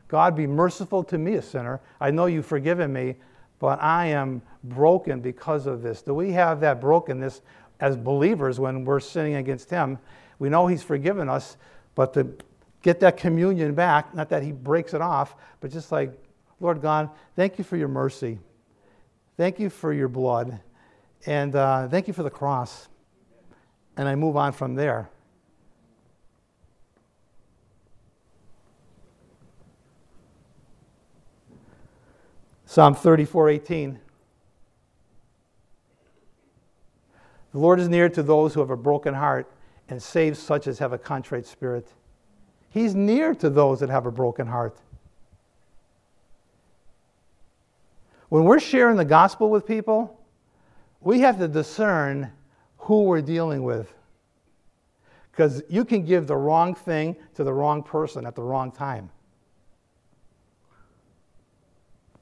God, 0.07 0.35
be 0.35 0.47
merciful 0.47 1.03
to 1.05 1.17
me, 1.17 1.35
a 1.35 1.41
sinner. 1.41 1.81
I 2.01 2.11
know 2.11 2.25
you've 2.25 2.45
forgiven 2.45 2.91
me, 2.91 3.15
but 3.59 3.81
I 3.81 4.07
am 4.07 4.41
broken 4.63 5.21
because 5.21 5.65
of 5.65 5.81
this. 5.81 6.01
Do 6.01 6.13
we 6.13 6.31
have 6.31 6.59
that 6.61 6.81
brokenness 6.81 7.41
as 7.79 7.97
believers 7.97 8.59
when 8.59 8.85
we're 8.85 8.99
sinning 8.99 9.35
against 9.35 9.69
Him? 9.69 9.97
We 10.39 10.49
know 10.49 10.67
He's 10.67 10.83
forgiven 10.83 11.29
us, 11.29 11.57
but 11.95 12.13
to 12.13 12.35
get 12.81 12.99
that 13.01 13.17
communion 13.17 13.73
back, 13.75 14.13
not 14.15 14.29
that 14.29 14.43
He 14.43 14.51
breaks 14.51 14.93
it 14.93 15.01
off, 15.01 15.35
but 15.59 15.71
just 15.71 15.91
like 15.91 16.11
Lord 16.59 16.81
God, 16.81 17.09
thank 17.35 17.57
you 17.57 17.63
for 17.63 17.77
your 17.77 17.87
mercy. 17.87 18.39
Thank 19.37 19.59
you 19.59 19.69
for 19.69 19.93
your 19.93 20.09
blood. 20.09 20.59
And 21.25 21.55
uh, 21.55 21.87
thank 21.87 22.07
you 22.07 22.13
for 22.13 22.23
the 22.23 22.29
cross. 22.29 22.87
And 23.95 24.07
I 24.07 24.15
move 24.15 24.35
on 24.35 24.51
from 24.51 24.75
there. 24.75 25.09
Psalm 32.65 32.93
34 32.93 33.49
18. 33.49 33.99
The 37.51 37.59
Lord 37.59 37.79
is 37.79 37.89
near 37.89 38.09
to 38.09 38.23
those 38.23 38.53
who 38.53 38.59
have 38.59 38.69
a 38.69 38.77
broken 38.77 39.13
heart 39.13 39.51
and 39.89 40.01
saves 40.01 40.39
such 40.39 40.67
as 40.67 40.79
have 40.79 40.93
a 40.93 40.97
contrite 40.97 41.45
spirit. 41.45 41.87
He's 42.69 42.93
near 42.93 43.33
to 43.35 43.49
those 43.49 43.79
that 43.79 43.89
have 43.89 44.05
a 44.05 44.11
broken 44.11 44.47
heart. 44.47 44.77
When 48.29 48.43
we're 48.43 48.59
sharing 48.59 48.95
the 48.95 49.05
gospel 49.05 49.49
with 49.49 49.65
people, 49.65 50.19
we 51.01 51.21
have 51.21 51.39
to 51.39 51.47
discern 51.47 52.31
who 52.77 53.03
we're 53.03 53.21
dealing 53.21 53.63
with. 53.63 53.91
Because 55.31 55.63
you 55.69 55.85
can 55.85 56.05
give 56.05 56.27
the 56.27 56.35
wrong 56.35 56.75
thing 56.75 57.15
to 57.35 57.43
the 57.43 57.53
wrong 57.53 57.81
person 57.81 58.25
at 58.25 58.35
the 58.35 58.43
wrong 58.43 58.71
time. 58.71 59.09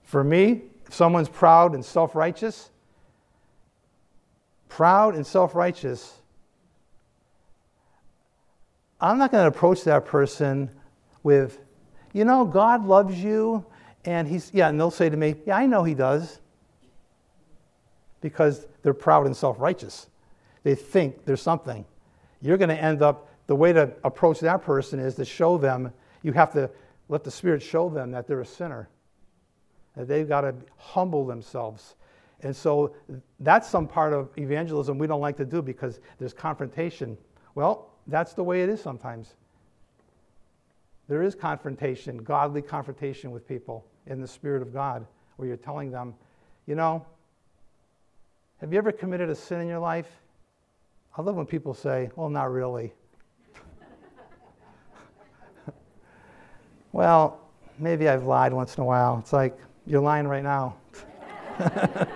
For 0.04 0.24
me, 0.24 0.62
if 0.86 0.94
someone's 0.94 1.28
proud 1.28 1.74
and 1.74 1.84
self 1.84 2.16
righteous, 2.16 2.70
proud 4.70 5.16
and 5.16 5.26
self 5.26 5.56
righteous, 5.56 6.14
I'm 9.00 9.18
not 9.18 9.32
going 9.32 9.44
to 9.44 9.56
approach 9.56 9.84
that 9.84 10.06
person 10.06 10.72
with, 11.24 11.60
you 12.14 12.26
know, 12.26 12.46
God 12.46 12.86
loves 12.86 13.22
you. 13.22 13.66
And 14.06 14.28
he's, 14.28 14.52
yeah, 14.54 14.70
and 14.70 14.80
they'll 14.80 14.90
say 14.90 15.10
to 15.10 15.18
me, 15.18 15.36
yeah, 15.46 15.58
I 15.58 15.66
know 15.66 15.84
he 15.84 15.94
does. 15.94 16.40
Because 18.22 18.66
they're 18.82 18.94
proud 18.94 19.26
and 19.26 19.36
self 19.36 19.60
righteous. 19.60 20.08
They 20.64 20.76
think 20.76 21.26
there's 21.26 21.42
something. 21.42 21.86
You're 22.42 22.58
going 22.58 22.70
to 22.70 22.82
end 22.82 23.02
up, 23.02 23.30
the 23.48 23.56
way 23.56 23.74
to 23.74 23.94
approach 24.04 24.40
that 24.42 24.64
person 24.64 25.00
is 25.00 25.16
to 25.16 25.26
show 25.26 25.58
them, 25.58 25.94
you 26.24 26.34
have 26.34 26.52
to 26.54 26.70
let 27.10 27.24
the 27.24 27.32
Spirit 27.32 27.62
show 27.62 27.90
them 27.90 28.12
that 28.12 28.28
they're 28.28 28.42
a 28.42 28.46
sinner, 28.46 28.90
that 29.96 30.08
they've 30.08 30.28
got 30.28 30.42
to 30.42 30.56
humble 30.78 31.26
themselves. 31.26 31.96
And 32.42 32.56
so 32.56 32.96
that's 33.40 33.68
some 33.68 33.88
part 33.88 34.14
of 34.14 34.30
evangelism 34.38 34.98
we 34.98 35.08
don't 35.08 35.22
like 35.22 35.38
to 35.38 35.46
do 35.46 35.62
because 35.62 36.00
there's 36.20 36.34
confrontation. 36.34 37.18
Well, 37.56 37.90
that's 38.06 38.34
the 38.34 38.44
way 38.44 38.62
it 38.62 38.70
is 38.70 38.82
sometimes. 38.82 39.34
There 41.08 41.24
is 41.24 41.36
confrontation, 41.36 42.18
godly 42.18 42.62
confrontation 42.62 43.32
with 43.32 43.48
people 43.48 43.86
in 44.06 44.22
the 44.22 44.28
Spirit 44.28 44.62
of 44.62 44.74
God, 44.74 45.06
where 45.38 45.48
you're 45.48 45.58
telling 45.58 45.90
them, 45.90 46.14
you 46.66 46.76
know, 46.76 47.06
have 48.60 48.72
you 48.74 48.78
ever 48.78 48.92
committed 48.92 49.30
a 49.30 49.36
sin 49.36 49.62
in 49.62 49.68
your 49.68 49.80
life? 49.80 50.08
I 51.18 51.22
love 51.22 51.36
when 51.36 51.46
people 51.46 51.74
say, 51.74 52.10
well, 52.16 52.30
not 52.30 52.52
really. 52.52 52.94
well, 56.92 57.40
maybe 57.80 58.10
I've 58.10 58.26
lied 58.26 58.54
once 58.54 58.76
in 58.76 58.84
a 58.84 58.86
while. 58.86 59.18
It's 59.20 59.34
like, 59.34 59.58
you're 59.86 60.02
lying 60.02 60.28
right 60.28 60.44
now. 60.44 60.76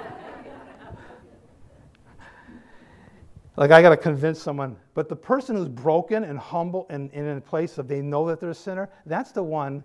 like 3.61 3.69
I 3.69 3.83
got 3.83 3.89
to 3.89 3.97
convince 3.97 4.41
someone. 4.41 4.75
But 4.95 5.07
the 5.07 5.15
person 5.15 5.55
who's 5.55 5.69
broken 5.69 6.23
and 6.23 6.39
humble 6.39 6.87
and, 6.89 7.11
and, 7.13 7.27
in 7.27 7.37
a 7.37 7.41
place 7.41 7.77
of 7.77 7.87
they 7.87 8.01
know 8.01 8.25
that 8.25 8.39
they're 8.39 8.49
a 8.49 8.55
sinner, 8.55 8.89
that's 9.05 9.31
the 9.31 9.43
one 9.43 9.83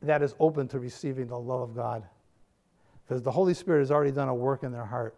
that 0.00 0.22
is 0.22 0.36
open 0.38 0.68
to 0.68 0.78
receiving 0.78 1.26
the 1.26 1.36
love 1.36 1.62
of 1.62 1.74
God. 1.74 2.04
Because 3.02 3.24
the 3.24 3.32
Holy 3.32 3.52
Spirit 3.52 3.80
has 3.80 3.90
already 3.90 4.12
done 4.12 4.28
a 4.28 4.34
work 4.34 4.62
in 4.62 4.70
their 4.70 4.84
heart. 4.84 5.16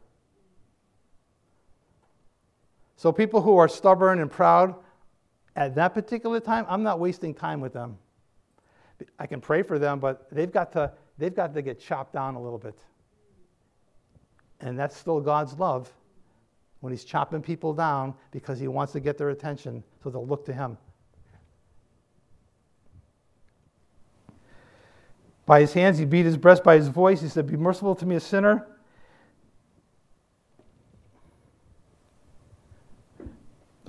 So 2.97 3.13
people 3.13 3.43
who 3.43 3.59
are 3.59 3.69
stubborn 3.69 4.21
and 4.21 4.31
proud 4.31 4.75
at 5.55 5.75
that 5.75 5.93
particular 5.93 6.41
time, 6.41 6.65
I'm 6.67 6.83
not 6.83 6.99
wasting 6.99 7.35
time 7.35 7.61
with 7.61 7.75
them. 7.75 7.99
I 9.19 9.27
can 9.27 9.43
pray 9.43 9.61
for 9.61 9.79
them, 9.79 10.01
but 10.01 10.27
they've 10.33 10.51
got 10.51 10.73
to, 10.73 10.93
they've 11.19 11.37
got 11.37 11.53
to 11.53 11.61
get 11.61 11.79
chopped 11.79 12.15
down 12.15 12.37
a 12.37 12.41
little 12.41 12.59
bit. 12.59 12.79
And 14.61 14.79
that's 14.79 14.97
still 14.97 15.21
God's 15.21 15.53
love 15.59 15.93
when 16.81 16.93
He's 16.93 17.05
chopping 17.05 17.43
people 17.43 17.73
down 17.73 18.15
because 18.31 18.59
He 18.59 18.69
wants 18.69 18.93
to 18.93 19.01
get 19.01 19.19
their 19.19 19.31
attention 19.31 19.83
so 20.03 20.11
they'll 20.11 20.27
look 20.27 20.45
to 20.47 20.53
Him. 20.53 20.79
By 25.49 25.61
his 25.61 25.73
hands, 25.73 25.97
he 25.97 26.05
beat 26.05 26.27
his 26.27 26.37
breast. 26.37 26.63
By 26.63 26.77
his 26.77 26.89
voice, 26.89 27.23
he 27.23 27.29
said, 27.29 27.47
Be 27.47 27.57
merciful 27.57 27.95
to 27.95 28.05
me, 28.05 28.17
a 28.17 28.21
sinner. 28.21 28.67
I 33.19 33.25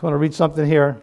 want 0.01 0.13
to 0.13 0.17
read 0.17 0.33
something 0.33 0.65
here. 0.65 1.01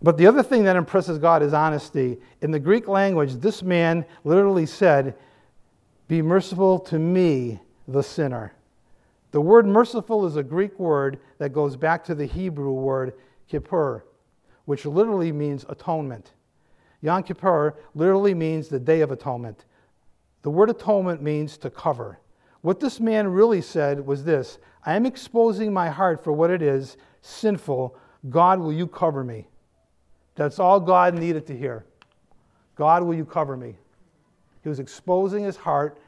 But 0.00 0.18
the 0.18 0.28
other 0.28 0.44
thing 0.44 0.62
that 0.62 0.76
impresses 0.76 1.18
God 1.18 1.42
is 1.42 1.52
honesty. 1.52 2.18
In 2.40 2.52
the 2.52 2.60
Greek 2.60 2.86
language, 2.86 3.34
this 3.34 3.64
man 3.64 4.04
literally 4.22 4.66
said, 4.66 5.16
Be 6.06 6.22
merciful 6.22 6.78
to 6.78 6.96
me, 6.96 7.58
the 7.88 8.02
sinner. 8.02 8.52
The 9.32 9.40
word 9.40 9.66
merciful 9.66 10.26
is 10.26 10.36
a 10.36 10.42
Greek 10.42 10.78
word 10.78 11.18
that 11.38 11.52
goes 11.52 11.76
back 11.76 12.04
to 12.04 12.14
the 12.14 12.26
Hebrew 12.26 12.72
word 12.72 13.14
kippur, 13.48 14.04
which 14.64 14.84
literally 14.84 15.32
means 15.32 15.64
atonement. 15.68 16.32
Yom 17.02 17.22
Kippur 17.22 17.74
literally 17.94 18.34
means 18.34 18.68
the 18.68 18.80
Day 18.80 19.00
of 19.00 19.10
Atonement. 19.10 19.64
The 20.42 20.50
word 20.50 20.70
atonement 20.70 21.22
means 21.22 21.56
to 21.58 21.70
cover. 21.70 22.18
What 22.62 22.80
this 22.80 22.98
man 22.98 23.28
really 23.28 23.60
said 23.60 24.04
was 24.04 24.24
this 24.24 24.58
I 24.84 24.94
am 24.94 25.06
exposing 25.06 25.72
my 25.72 25.88
heart 25.88 26.22
for 26.22 26.32
what 26.32 26.50
it 26.50 26.62
is 26.62 26.96
sinful. 27.20 27.96
God, 28.28 28.58
will 28.58 28.72
you 28.72 28.86
cover 28.86 29.22
me? 29.22 29.48
That's 30.34 30.58
all 30.58 30.80
God 30.80 31.14
needed 31.14 31.46
to 31.46 31.56
hear. 31.56 31.84
God, 32.74 33.02
will 33.02 33.14
you 33.14 33.24
cover 33.24 33.56
me? 33.56 33.76
He 34.62 34.68
was 34.68 34.80
exposing 34.80 35.44
his 35.44 35.56
heart. 35.56 35.98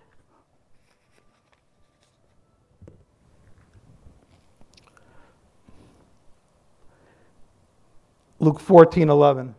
Luke 8.40 8.60
14 8.60 9.08
11. 9.08 9.54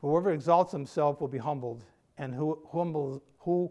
Whoever 0.00 0.32
exalts 0.32 0.72
himself 0.72 1.20
will 1.20 1.28
be 1.28 1.38
humbled, 1.38 1.84
and 2.16 2.34
who 2.34 2.58
humbles, 2.72 3.20
who 3.40 3.70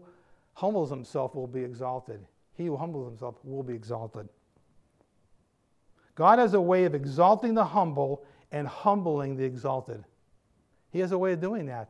humbles 0.54 0.90
himself 0.90 1.34
will 1.34 1.46
be 1.46 1.62
exalted. 1.62 2.24
He 2.54 2.66
who 2.66 2.76
humbles 2.76 3.08
himself 3.08 3.36
will 3.44 3.62
be 3.62 3.74
exalted. 3.74 4.28
God 6.14 6.38
has 6.38 6.54
a 6.54 6.60
way 6.60 6.84
of 6.84 6.94
exalting 6.94 7.54
the 7.54 7.64
humble 7.64 8.24
and 8.50 8.66
humbling 8.66 9.36
the 9.36 9.44
exalted. 9.44 10.04
He 10.90 10.98
has 11.00 11.12
a 11.12 11.18
way 11.18 11.32
of 11.32 11.40
doing 11.40 11.66
that. 11.66 11.88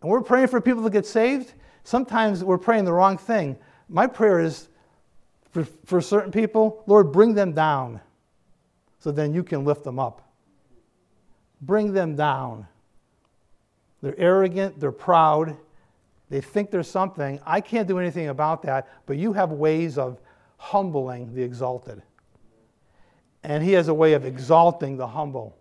And 0.00 0.10
we're 0.10 0.22
praying 0.22 0.48
for 0.48 0.60
people 0.60 0.82
to 0.82 0.90
get 0.90 1.06
saved. 1.06 1.54
Sometimes 1.84 2.42
we're 2.42 2.58
praying 2.58 2.84
the 2.84 2.92
wrong 2.92 3.18
thing. 3.18 3.56
My 3.88 4.06
prayer 4.06 4.40
is 4.40 4.68
for, 5.52 5.64
for 5.84 6.00
certain 6.00 6.32
people, 6.32 6.82
Lord, 6.86 7.12
bring 7.12 7.34
them 7.34 7.52
down 7.52 8.00
so 8.98 9.12
then 9.12 9.32
you 9.32 9.44
can 9.44 9.64
lift 9.64 9.84
them 9.84 9.98
up 9.98 10.32
bring 11.62 11.92
them 11.92 12.16
down. 12.16 12.66
They're 14.02 14.18
arrogant, 14.18 14.80
they're 14.80 14.92
proud, 14.92 15.56
they 16.28 16.40
think 16.40 16.70
there's 16.70 16.88
something. 16.88 17.40
I 17.46 17.60
can't 17.60 17.86
do 17.86 17.98
anything 17.98 18.28
about 18.28 18.62
that, 18.62 18.88
but 19.06 19.16
you 19.16 19.32
have 19.32 19.52
ways 19.52 19.96
of 19.96 20.20
humbling 20.56 21.34
the 21.34 21.42
exalted. 21.42 22.02
And 23.44 23.62
He 23.62 23.72
has 23.72 23.88
a 23.88 23.94
way 23.94 24.12
of 24.14 24.24
exalting 24.24 24.96
the 24.96 25.06
humble. 25.06 25.56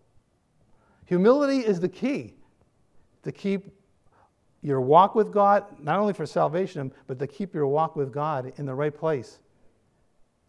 Humility 1.05 1.59
is 1.59 1.79
the 1.79 1.89
key 1.89 2.33
to 3.23 3.31
keep 3.31 3.69
your 4.63 4.81
walk 4.81 5.13
with 5.13 5.31
God, 5.31 5.65
not 5.79 5.99
only 5.99 6.13
for 6.13 6.25
salvation, 6.25 6.91
but 7.07 7.19
to 7.19 7.27
keep 7.27 7.53
your 7.53 7.67
walk 7.67 7.95
with 7.95 8.11
God 8.11 8.53
in 8.57 8.65
the 8.65 8.73
right 8.73 8.95
place. 8.95 9.39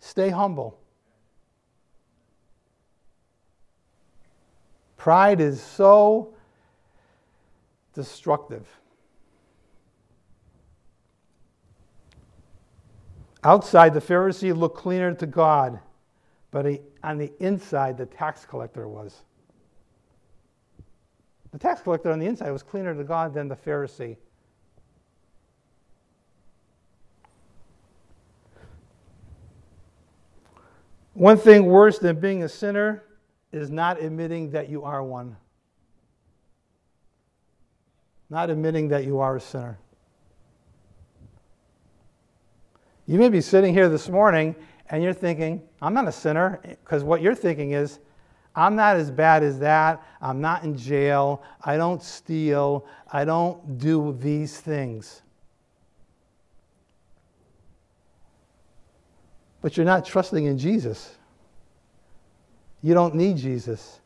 Stay 0.04 0.30
humble. 0.30 0.76
Pride 4.96 5.40
is 5.40 5.62
so 5.62 6.34
destructive. 7.94 8.66
Outside, 13.44 13.94
the 13.94 14.00
Pharisee 14.00 14.54
looked 14.54 14.76
cleaner 14.76 15.14
to 15.14 15.26
God, 15.26 15.78
but 16.50 16.66
he, 16.66 16.80
on 17.04 17.18
the 17.18 17.32
inside, 17.38 17.96
the 17.96 18.06
tax 18.06 18.44
collector 18.44 18.88
was. 18.88 19.22
The 21.52 21.58
tax 21.58 21.80
collector 21.80 22.10
on 22.10 22.18
the 22.18 22.26
inside 22.26 22.50
was 22.50 22.64
cleaner 22.64 22.92
to 22.92 23.04
God 23.04 23.34
than 23.34 23.46
the 23.46 23.56
Pharisee. 23.56 24.16
One 31.22 31.38
thing 31.38 31.66
worse 31.66 32.00
than 32.00 32.18
being 32.18 32.42
a 32.42 32.48
sinner 32.48 33.04
is 33.52 33.70
not 33.70 34.02
admitting 34.02 34.50
that 34.50 34.68
you 34.68 34.82
are 34.82 35.04
one, 35.04 35.36
not 38.28 38.50
admitting 38.50 38.88
that 38.88 39.04
you 39.04 39.20
are 39.20 39.36
a 39.36 39.40
sinner. 39.40 39.78
You 43.06 43.20
may 43.20 43.28
be 43.28 43.40
sitting 43.40 43.72
here 43.72 43.88
this 43.88 44.08
morning 44.08 44.56
and 44.90 45.00
you're 45.00 45.12
thinking, 45.12 45.62
I'm 45.80 45.94
not 45.94 46.08
a 46.08 46.12
sinner, 46.12 46.60
because 46.64 47.04
what 47.04 47.22
you're 47.22 47.36
thinking 47.36 47.70
is, 47.70 48.00
I'm 48.56 48.74
not 48.74 48.96
as 48.96 49.12
bad 49.12 49.44
as 49.44 49.60
that. 49.60 50.02
I'm 50.20 50.40
not 50.40 50.64
in 50.64 50.76
jail. 50.76 51.44
I 51.64 51.76
don't 51.76 52.02
steal. 52.02 52.84
I 53.12 53.24
don't 53.24 53.78
do 53.78 54.18
these 54.18 54.58
things. 54.58 55.22
But 59.62 59.76
you're 59.76 59.86
not 59.86 60.04
trusting 60.04 60.44
in 60.44 60.58
Jesus. 60.58 61.16
You 62.82 62.94
don't 62.94 63.14
need 63.14 63.38
Jesus. 63.38 64.00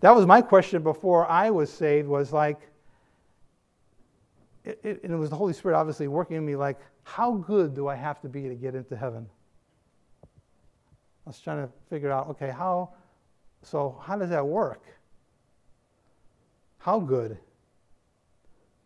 That 0.00 0.16
was 0.16 0.26
my 0.26 0.42
question 0.42 0.82
before 0.82 1.30
I 1.30 1.50
was 1.50 1.70
saved 1.72 2.08
was 2.08 2.32
like, 2.32 2.58
it, 4.64 4.80
it, 4.82 5.04
and 5.04 5.12
it 5.12 5.16
was 5.16 5.30
the 5.30 5.36
Holy 5.36 5.52
Spirit 5.52 5.76
obviously 5.76 6.08
working 6.08 6.36
in 6.36 6.44
me 6.44 6.56
like, 6.56 6.78
how 7.04 7.32
good 7.32 7.74
do 7.74 7.86
I 7.86 7.94
have 7.94 8.20
to 8.22 8.28
be 8.28 8.48
to 8.48 8.54
get 8.54 8.74
into 8.74 8.96
heaven? 8.96 9.28
I 10.24 11.30
was 11.30 11.38
trying 11.38 11.64
to 11.64 11.72
figure 11.88 12.10
out, 12.10 12.28
okay, 12.30 12.50
how, 12.50 12.90
so 13.62 14.00
how 14.04 14.16
does 14.16 14.30
that 14.30 14.44
work? 14.44 14.82
How 16.78 16.98
good? 16.98 17.38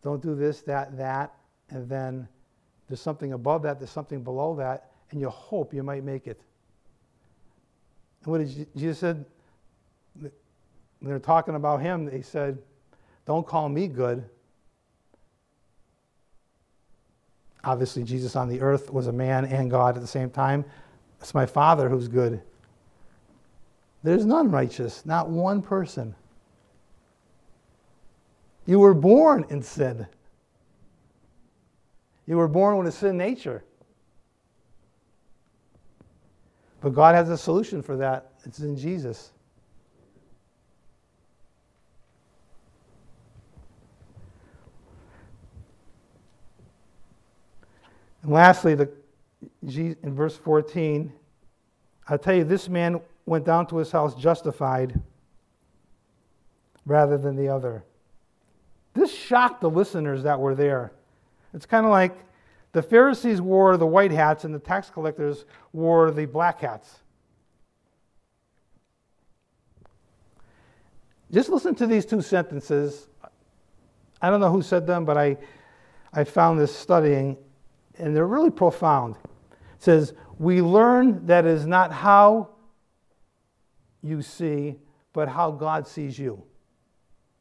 don't 0.07 0.21
do 0.21 0.35
this, 0.35 0.61
that, 0.61 0.97
that, 0.97 1.33
and 1.69 1.89
then 1.89 2.27
there's 2.87 3.01
something 3.01 3.33
above 3.33 3.63
that, 3.63 3.79
there's 3.79 3.91
something 3.91 4.23
below 4.23 4.55
that, 4.55 4.91
and 5.11 5.19
you 5.19 5.29
hope 5.29 5.73
you 5.73 5.83
might 5.83 6.03
make 6.03 6.27
it. 6.27 6.39
And 8.23 8.31
what 8.31 8.39
did 8.39 8.67
Jesus 8.75 8.99
said? 8.99 9.25
When 10.19 10.31
they're 11.01 11.19
talking 11.19 11.55
about 11.55 11.81
him, 11.81 12.05
they 12.05 12.21
said, 12.21 12.57
Don't 13.25 13.45
call 13.45 13.69
me 13.69 13.87
good. 13.87 14.23
Obviously, 17.63 18.03
Jesus 18.03 18.35
on 18.35 18.47
the 18.47 18.61
earth 18.61 18.91
was 18.91 19.07
a 19.07 19.11
man 19.11 19.45
and 19.45 19.69
God 19.69 19.95
at 19.95 20.01
the 20.01 20.07
same 20.07 20.29
time. 20.29 20.63
It's 21.19 21.33
my 21.33 21.45
Father 21.45 21.89
who's 21.89 22.07
good. 22.07 22.41
There's 24.03 24.25
none 24.25 24.49
righteous, 24.51 25.05
not 25.05 25.29
one 25.29 25.61
person. 25.61 26.15
You 28.65 28.79
were 28.79 28.93
born 28.93 29.45
in 29.49 29.61
sin. 29.61 30.07
You 32.27 32.35
were 32.37 32.49
born 32.49 32.77
with 32.77 32.87
a 32.87 32.91
sin 32.91 33.17
nature. 33.17 33.63
But 36.81 36.93
God 36.93 37.15
has 37.15 37.29
a 37.29 37.37
solution 37.37 37.81
for 37.81 37.95
that. 37.97 38.33
It's 38.45 38.59
in 38.59 38.77
Jesus. 38.77 39.31
And 48.23 48.31
lastly, 48.31 48.75
the, 48.75 48.89
in 49.63 50.13
verse 50.13 50.35
14, 50.35 51.13
I 52.09 52.17
tell 52.17 52.35
you, 52.35 52.43
this 52.43 52.67
man 52.67 52.99
went 53.25 53.45
down 53.45 53.67
to 53.67 53.77
his 53.77 53.91
house 53.91 54.15
justified 54.15 54.99
rather 56.85 57.17
than 57.17 57.35
the 57.35 57.47
other. 57.47 57.83
This 58.93 59.13
shocked 59.13 59.61
the 59.61 59.69
listeners 59.69 60.23
that 60.23 60.39
were 60.39 60.55
there. 60.55 60.91
It's 61.57 61.65
kind 61.65 61.87
of 61.87 61.91
like 61.91 62.15
the 62.71 62.83
Pharisees 62.83 63.41
wore 63.41 63.77
the 63.77 63.87
white 63.87 64.11
hats 64.11 64.43
and 64.43 64.53
the 64.53 64.59
tax 64.59 64.91
collectors 64.91 65.45
wore 65.73 66.11
the 66.11 66.27
black 66.27 66.61
hats. 66.61 66.99
Just 71.31 71.49
listen 71.49 71.73
to 71.73 71.87
these 71.87 72.05
two 72.05 72.21
sentences. 72.21 73.07
I 74.21 74.29
don't 74.29 74.39
know 74.39 74.51
who 74.51 74.61
said 74.61 74.85
them, 74.85 75.03
but 75.03 75.17
I, 75.17 75.35
I 76.13 76.25
found 76.25 76.59
this 76.59 76.73
studying, 76.75 77.37
and 77.97 78.15
they're 78.15 78.27
really 78.27 78.51
profound. 78.51 79.15
It 79.15 79.79
says, 79.79 80.13
We 80.37 80.61
learn 80.61 81.25
that 81.25 81.45
it 81.45 81.49
is 81.49 81.65
not 81.65 81.91
how 81.91 82.49
you 84.03 84.21
see, 84.21 84.75
but 85.11 85.27
how 85.27 85.49
God 85.49 85.87
sees 85.87 86.19
you. 86.19 86.43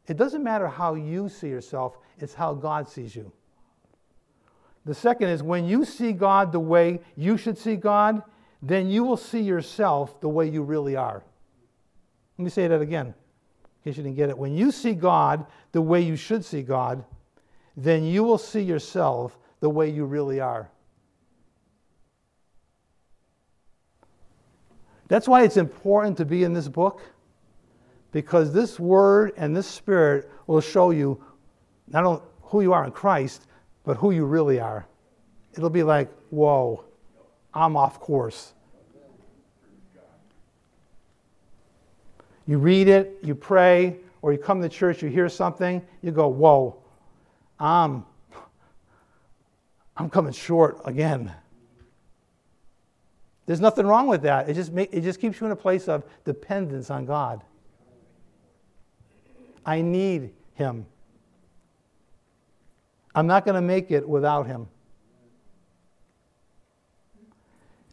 It 0.07 0.16
doesn't 0.16 0.42
matter 0.42 0.68
how 0.68 0.94
you 0.94 1.29
see 1.29 1.48
yourself, 1.48 1.98
it's 2.18 2.33
how 2.33 2.55
God 2.55 2.88
sees 2.88 3.14
you. 3.14 3.31
The 4.87 4.94
second 4.94 5.31
is 5.31 5.42
when 5.42 5.66
you 5.66 5.85
see 5.85 6.12
God 6.12 6.53
the 6.53 6.61
way 6.61 7.01
you 7.16 7.37
should 7.37 7.59
see 7.59 7.75
God, 7.75 8.22
then 8.62 8.88
you 8.88 9.03
will 9.03 9.16
see 9.16 9.40
yourself 9.40 10.20
the 10.20 10.29
way 10.29 10.49
you 10.49 10.62
really 10.62 10.94
are. 10.94 11.25
Let 12.38 12.44
me 12.44 12.51
say 12.51 12.68
that 12.68 12.81
again, 12.81 13.07
in 13.09 13.12
case 13.85 13.96
you 13.96 14.05
didn't 14.05 14.16
get 14.16 14.31
it. 14.31 14.38
When 14.38 14.55
you 14.55 14.70
see 14.70 14.94
God 14.94 15.44
the 15.72 15.83
way 15.83 16.01
you 16.01 16.14
should 16.14 16.44
see 16.44 16.62
God, 16.62 17.05
then 17.77 18.05
you 18.05 18.22
will 18.22 18.38
see 18.38 18.62
yourself 18.62 19.37
the 19.59 19.68
way 19.68 19.90
you 19.90 20.05
really 20.05 20.38
are. 20.38 20.70
That's 25.09 25.27
why 25.27 25.42
it's 25.42 25.57
important 25.57 26.16
to 26.18 26.25
be 26.25 26.44
in 26.44 26.53
this 26.53 26.68
book, 26.68 27.03
because 28.12 28.53
this 28.53 28.79
word 28.79 29.33
and 29.37 29.57
this 29.57 29.66
spirit 29.66 30.31
will 30.46 30.61
show 30.61 30.90
you 30.90 31.22
not 31.88 32.05
only 32.05 32.22
who 32.42 32.61
you 32.61 32.72
are 32.72 32.85
in 32.85 32.92
Christ, 32.92 33.46
but 33.87 33.96
who 33.96 34.11
you 34.11 34.27
really 34.27 34.61
are. 34.61 34.87
It'll 35.55 35.70
be 35.70 35.85
like, 35.85 36.12
whoa, 36.29 36.85
I'm 37.55 37.77
off 37.77 37.99
course. 38.01 38.53
You 42.46 42.59
read 42.59 42.88
it, 42.88 43.18
you 43.22 43.35
pray, 43.35 43.96
or 44.20 44.33
you 44.33 44.38
come 44.38 44.61
to 44.61 44.68
church, 44.68 45.03
you 45.03 45.09
hear 45.09 45.29
something, 45.29 45.83
you 46.03 46.11
go, 46.11 46.29
whoa, 46.29 46.77
I'm, 47.59 48.05
I'm 49.96 50.11
coming 50.11 50.33
short 50.33 50.81
again. 50.85 51.33
There's 53.46 53.61
nothing 53.61 53.87
wrong 53.87 54.09
with 54.09 54.22
that. 54.22 54.49
It 54.49 54.55
just, 54.55 54.72
make, 54.72 54.92
it 54.92 55.03
just 55.03 55.20
keeps 55.20 55.40
you 55.40 55.46
in 55.46 55.53
a 55.53 55.57
place 55.57 55.88
of 55.88 56.05
dependence 56.25 56.90
on 56.90 57.07
God. 57.07 57.42
I 59.64 59.81
need 59.81 60.31
Him. 60.55 60.87
I'm 63.16 63.26
not 63.26 63.44
going 63.44 63.57
to 63.57 63.61
make 63.61 63.90
it 63.90 64.09
without 64.09 64.46
Him. 64.46 64.68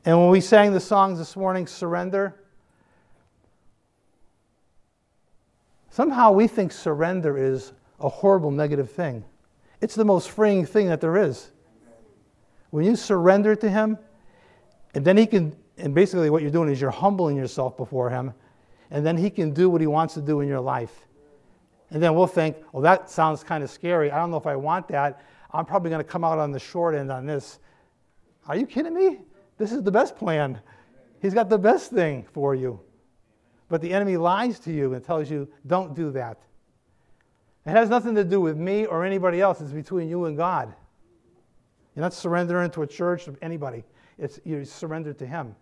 And 0.06 0.20
when 0.20 0.30
we 0.30 0.42
sang 0.42 0.74
the 0.74 0.80
songs 0.80 1.18
this 1.18 1.36
morning, 1.36 1.66
Surrender, 1.66 2.36
somehow 5.90 6.34
we 6.34 6.48
think 6.48 6.72
surrender 6.72 7.38
is 7.38 7.74
a 8.00 8.10
horrible 8.10 8.52
negative 8.52 8.92
thing. 8.92 9.24
It's 9.82 9.96
the 9.96 10.06
most 10.06 10.30
freeing 10.30 10.66
thing 10.66 10.90
that 10.90 11.02
there 11.02 11.18
is. 11.18 11.50
When 12.70 12.86
you 12.86 12.96
surrender 12.96 13.56
to 13.56 13.70
Him, 13.70 13.98
and 14.94 15.04
then 15.04 15.18
he 15.18 15.26
can, 15.26 15.56
and 15.78 15.94
basically 15.94 16.30
what 16.30 16.42
you're 16.42 16.52
doing 16.52 16.70
is 16.70 16.80
you're 16.80 16.92
humbling 16.92 17.36
yourself 17.36 17.78
before 17.78 18.10
him, 18.10 18.34
and 18.92 19.06
then 19.06 19.18
he 19.18 19.30
can 19.30 19.52
do 19.54 19.70
what 19.70 19.82
he 19.82 19.88
wants 19.88 20.14
to 20.14 20.22
do 20.22 20.42
in 20.42 20.48
your 20.48 20.60
life. 20.60 21.08
And 21.94 22.02
then 22.02 22.16
we'll 22.16 22.28
think, 22.28 22.58
well, 22.72 22.82
that 22.82 23.10
sounds 23.10 23.44
kind 23.44 23.64
of 23.64 23.70
scary. 23.70 24.12
I 24.12 24.18
don't 24.18 24.32
know 24.32 24.38
if 24.38 24.48
I 24.48 24.56
want 24.56 24.88
that. 24.88 25.22
I'm 25.52 25.64
probably 25.64 25.92
going 25.92 26.04
to 26.04 26.10
come 26.10 26.24
out 26.24 26.40
on 26.40 26.52
the 26.52 26.60
short 26.60 26.96
end 26.96 27.12
on 27.12 27.28
this. 27.28 27.60
Are 28.48 28.58
you 28.58 28.66
kidding 28.66 28.96
me? 28.96 29.20
This 29.60 29.72
is 29.72 29.84
the 29.84 29.92
best 29.92 30.18
plan. 30.18 30.60
He's 31.22 31.36
got 31.36 31.50
the 31.50 31.58
best 31.60 31.92
thing 31.92 32.26
for 32.34 32.56
you. 32.56 32.80
But 33.70 33.80
the 33.82 33.94
enemy 33.94 34.18
lies 34.18 34.60
to 34.62 34.74
you 34.74 34.96
and 34.96 35.06
tells 35.06 35.30
you, 35.30 35.48
don't 35.68 35.96
do 35.96 36.12
that. 36.12 36.42
It 37.66 37.70
has 37.70 37.90
nothing 37.90 38.16
to 38.16 38.24
do 38.24 38.42
with 38.42 38.58
me 38.58 38.88
or 38.88 39.06
anybody 39.06 39.40
else. 39.40 39.62
It's 39.62 39.72
between 39.72 40.10
you 40.10 40.26
and 40.26 40.36
God. 40.36 40.74
You're 41.96 42.02
not 42.02 42.14
surrendering 42.14 42.72
to 42.72 42.82
a 42.82 42.88
church 42.88 43.28
of 43.28 43.38
anybody. 43.44 43.84
It's 44.18 44.40
you 44.44 44.66
surrender 44.66 45.14
to 45.14 45.28
Him. 45.28 45.56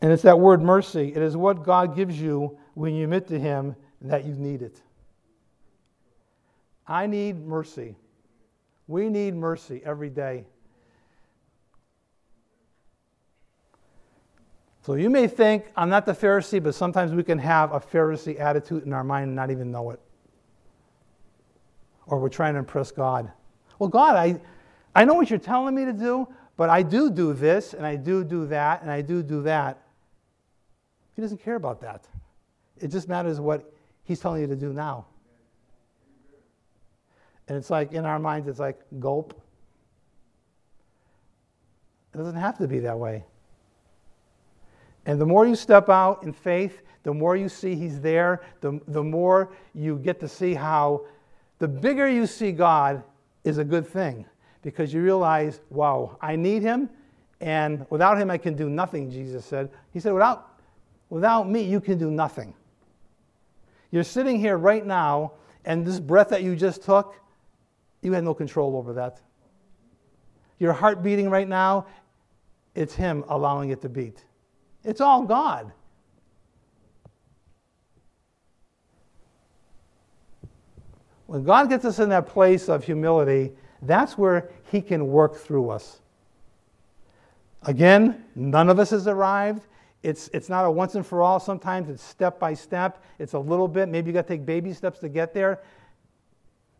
And 0.00 0.12
it's 0.12 0.22
that 0.22 0.38
word 0.38 0.62
mercy. 0.62 1.12
It 1.14 1.22
is 1.22 1.36
what 1.36 1.62
God 1.62 1.94
gives 1.94 2.20
you 2.20 2.58
when 2.74 2.94
you 2.94 3.04
admit 3.04 3.28
to 3.28 3.38
Him 3.38 3.76
that 4.00 4.24
you 4.24 4.34
need 4.34 4.62
it. 4.62 4.80
I 6.86 7.06
need 7.06 7.46
mercy. 7.46 7.96
We 8.86 9.08
need 9.08 9.34
mercy 9.34 9.82
every 9.84 10.10
day. 10.10 10.46
So 14.82 14.94
you 14.94 15.10
may 15.10 15.28
think, 15.28 15.66
I'm 15.76 15.90
not 15.90 16.06
the 16.06 16.12
Pharisee, 16.12 16.62
but 16.62 16.74
sometimes 16.74 17.12
we 17.12 17.22
can 17.22 17.38
have 17.38 17.72
a 17.72 17.78
Pharisee 17.78 18.40
attitude 18.40 18.84
in 18.84 18.92
our 18.92 19.04
mind 19.04 19.26
and 19.26 19.36
not 19.36 19.50
even 19.50 19.70
know 19.70 19.90
it. 19.90 20.00
Or 22.06 22.18
we're 22.18 22.30
trying 22.30 22.54
to 22.54 22.58
impress 22.58 22.90
God. 22.90 23.30
Well, 23.78 23.90
God, 23.90 24.16
I, 24.16 24.40
I 24.94 25.04
know 25.04 25.14
what 25.14 25.28
you're 25.28 25.38
telling 25.38 25.74
me 25.74 25.84
to 25.84 25.92
do, 25.92 26.26
but 26.56 26.70
I 26.70 26.82
do 26.82 27.10
do 27.10 27.34
this, 27.34 27.74
and 27.74 27.86
I 27.86 27.96
do 27.96 28.24
do 28.24 28.46
that, 28.46 28.82
and 28.82 28.90
I 28.90 29.02
do 29.02 29.22
do 29.22 29.42
that. 29.42 29.82
He 31.20 31.22
doesn't 31.22 31.42
care 31.42 31.56
about 31.56 31.82
that. 31.82 32.08
It 32.78 32.88
just 32.88 33.06
matters 33.06 33.40
what 33.40 33.70
He's 34.04 34.20
telling 34.20 34.40
you 34.40 34.46
to 34.46 34.56
do 34.56 34.72
now. 34.72 35.04
And 37.46 37.58
it's 37.58 37.68
like 37.68 37.92
in 37.92 38.06
our 38.06 38.18
minds, 38.18 38.48
it's 38.48 38.58
like 38.58 38.80
gulp. 38.98 39.38
It 42.14 42.16
doesn't 42.16 42.36
have 42.36 42.56
to 42.56 42.66
be 42.66 42.78
that 42.78 42.98
way. 42.98 43.26
And 45.04 45.20
the 45.20 45.26
more 45.26 45.46
you 45.46 45.54
step 45.54 45.90
out 45.90 46.22
in 46.22 46.32
faith, 46.32 46.80
the 47.02 47.12
more 47.12 47.36
you 47.36 47.50
see 47.50 47.74
He's 47.74 48.00
there, 48.00 48.40
the, 48.62 48.80
the 48.88 49.02
more 49.02 49.52
you 49.74 49.98
get 49.98 50.20
to 50.20 50.28
see 50.28 50.54
how 50.54 51.04
the 51.58 51.68
bigger 51.68 52.08
you 52.08 52.26
see 52.26 52.50
God, 52.50 53.02
is 53.44 53.58
a 53.58 53.64
good 53.64 53.86
thing 53.86 54.24
because 54.62 54.94
you 54.94 55.02
realize, 55.02 55.60
wow, 55.68 56.16
I 56.22 56.34
need 56.34 56.62
him, 56.62 56.88
and 57.42 57.84
without 57.90 58.18
him 58.18 58.30
I 58.30 58.38
can 58.38 58.54
do 58.54 58.70
nothing, 58.70 59.10
Jesus 59.10 59.44
said. 59.44 59.68
He 59.92 60.00
said, 60.00 60.14
without, 60.14 60.49
without 61.10 61.48
me, 61.48 61.62
you 61.62 61.80
can 61.80 61.98
do 61.98 62.10
nothing. 62.10 62.54
You're 63.90 64.04
sitting 64.04 64.38
here 64.40 64.56
right 64.56 64.86
now, 64.86 65.32
and 65.64 65.84
this 65.84 66.00
breath 66.00 66.28
that 66.30 66.42
you 66.42 66.56
just 66.56 66.82
took, 66.82 67.16
you 68.00 68.12
had 68.12 68.24
no 68.24 68.32
control 68.32 68.76
over 68.76 68.94
that. 68.94 69.20
Your 70.58 70.72
heart 70.72 71.02
beating 71.02 71.28
right 71.28 71.48
now, 71.48 71.86
it's 72.74 72.94
him 72.94 73.24
allowing 73.28 73.70
it 73.70 73.82
to 73.82 73.88
beat. 73.88 74.24
It's 74.84 75.00
all 75.00 75.24
God. 75.24 75.72
When 81.26 81.44
God 81.44 81.68
gets 81.68 81.84
us 81.84 82.00
in 82.00 82.08
that 82.08 82.26
place 82.26 82.68
of 82.68 82.82
humility, 82.82 83.52
that's 83.82 84.18
where 84.18 84.50
He 84.72 84.80
can 84.82 85.06
work 85.06 85.36
through 85.36 85.70
us. 85.70 86.00
Again, 87.62 88.24
none 88.34 88.68
of 88.68 88.80
us 88.80 88.90
has 88.90 89.06
arrived. 89.06 89.66
It's, 90.02 90.28
it's 90.32 90.48
not 90.48 90.64
a 90.64 90.70
once 90.70 90.94
and 90.94 91.06
for 91.06 91.20
all. 91.22 91.38
Sometimes 91.38 91.90
it's 91.90 92.02
step 92.02 92.38
by 92.38 92.54
step. 92.54 93.02
It's 93.18 93.34
a 93.34 93.38
little 93.38 93.68
bit. 93.68 93.88
Maybe 93.88 94.08
you 94.08 94.14
got 94.14 94.26
to 94.26 94.28
take 94.28 94.46
baby 94.46 94.72
steps 94.72 94.98
to 95.00 95.08
get 95.08 95.34
there. 95.34 95.60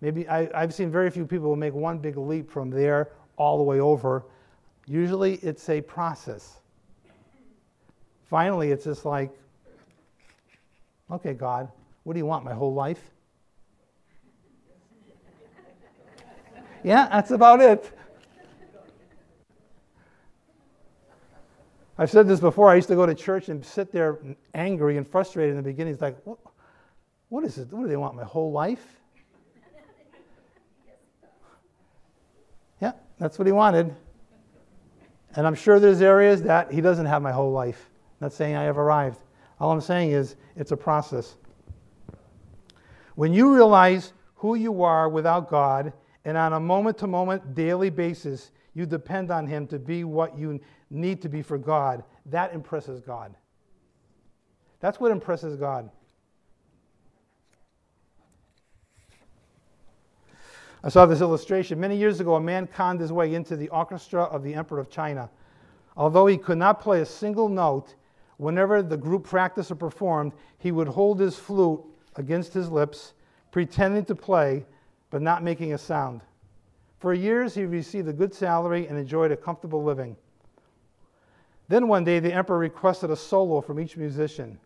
Maybe 0.01 0.27
I, 0.29 0.49
I've 0.55 0.73
seen 0.73 0.91
very 0.91 1.11
few 1.11 1.27
people 1.27 1.55
make 1.57 1.75
one 1.75 1.99
big 1.99 2.17
leap 2.17 2.51
from 2.51 2.71
there 2.71 3.11
all 3.37 3.59
the 3.59 3.65
way 3.65 3.81
over. 3.81 4.25
Usually 4.87 5.35
it's 5.37 5.69
a 5.69 5.83
process. 5.83 6.57
Finally, 8.31 8.71
it's 8.71 8.85
just 8.85 9.05
like, 9.05 9.31
okay, 11.11 11.35
God, 11.35 11.69
what 12.05 12.15
do 12.15 12.19
you 12.19 12.27
want, 12.27 12.45
my 12.45 12.55
whole 12.55 12.73
life? 12.73 13.11
yeah, 16.85 17.09
that's 17.09 17.33
about 17.33 17.61
it. 17.61 17.93
I've 22.01 22.11
said 22.11 22.27
this 22.27 22.41
before. 22.41 22.71
I 22.71 22.77
used 22.77 22.89
to 22.89 22.95
go 22.95 23.05
to 23.05 23.15
church 23.15 23.51
and 23.51 23.63
sit 23.63 23.93
there 23.93 24.21
angry 24.55 24.97
and 24.97 25.07
frustrated 25.07 25.51
in 25.51 25.57
the 25.59 25.63
beginning. 25.63 25.93
It's 25.93 26.01
like, 26.01 26.17
what, 26.25 26.39
what 27.29 27.45
is 27.45 27.59
it? 27.59 27.71
What 27.71 27.83
do 27.83 27.89
they 27.89 27.99
want? 27.99 28.17
My 28.17 28.25
whole 28.25 28.53
life? 28.53 28.83
yeah, 32.81 32.93
that's 33.19 33.39
what 33.39 33.45
he 33.45 33.53
wanted. 33.53 33.95
And 35.37 35.47
I'm 35.47 35.55
sure 35.55 35.79
there's 35.79 36.01
areas 36.01 36.43
that 36.45 36.73
he 36.73 36.81
doesn't 36.81 37.05
have 37.05 37.21
my 37.21 37.33
whole 37.33 37.53
life. 37.53 37.91
I'm 37.93 38.25
not 38.25 38.33
saying 38.33 38.57
I 38.57 38.63
have 38.63 38.79
arrived. 38.79 39.19
All 39.61 39.71
I'm 39.71 39.83
saying 39.83 40.13
is 40.13 40.37
it's 40.57 40.73
a 40.73 40.79
process. 40.79 41.37
When 43.15 43.35
you 43.35 43.55
realize 43.55 44.15
who 44.37 44.55
you 44.55 44.85
are 44.85 45.11
without 45.11 45.51
God, 45.51 45.93
and 46.25 46.39
on 46.39 46.55
a 46.55 46.61
moment 46.61 46.97
to 46.99 47.07
moment, 47.07 47.55
daily 47.55 47.91
basis, 47.91 48.53
you 48.73 48.87
depend 48.87 49.31
on 49.31 49.47
Him 49.47 49.67
to 49.67 49.79
be 49.79 50.05
what 50.05 50.39
you 50.39 50.61
need 50.91 51.23
to 51.23 51.29
be 51.29 51.43
for 51.43 51.57
God, 51.57 52.05
that 52.27 52.53
impresses 52.53 53.01
God. 53.01 53.35
That's 54.81 54.99
what 54.99 55.13
impresses 55.13 55.57
God. 55.57 55.91
I 60.83 60.89
saw 60.89 61.05
this 61.05 61.21
illustration. 61.21 61.79
Many 61.79 61.97
years 61.97 62.21
ago, 62.21 62.37
a 62.37 62.41
man 62.41 62.67
conned 62.67 63.01
his 63.01 63.13
way 63.13 63.35
into 63.35 63.55
the 63.55 63.69
orchestra 63.69 64.23
of 64.23 64.43
the 64.43 64.55
Emperor 64.55 64.81
of 64.81 64.89
China. 64.89 65.29
Although 65.97 66.27
he 66.27 66.39
could 66.39 66.57
not 66.57 66.81
play 66.81 67.03
a 67.03 67.07
single 67.07 67.51
note, 67.51 67.95
whenever 68.39 68.83
the 68.83 68.97
group 68.97 69.25
practiced 69.25 69.71
or 69.71 69.75
performed, 69.75 70.33
he 70.59 70.73
would 70.73 70.89
hold 70.89 71.21
his 71.21 71.37
flute 71.37 71.85
against 72.17 72.55
his 72.55 72.71
lips, 72.71 73.13
pretending 73.51 74.07
to 74.07 74.15
play, 74.15 74.65
but 75.11 75.21
not 75.21 75.43
making 75.43 75.75
a 75.75 75.79
sound. 75.79 76.23
For 76.99 77.13
years, 77.13 77.55
he 77.55 77.65
received 77.65 78.09
a 78.09 78.13
good 78.13 78.33
salary 78.33 78.87
and 78.87 78.99
enjoyed 78.99 79.33
a 79.33 79.37
comfortable 79.37 79.85
living. 79.85 80.17
Then 81.71 81.87
one 81.87 82.03
day, 82.03 82.19
the 82.19 82.33
emperor 82.33 82.59
requested 82.59 83.13
a 83.13 83.17
solo 83.17 83.61
from 83.61 83.79
each 83.79 83.97
musician. 83.97 84.59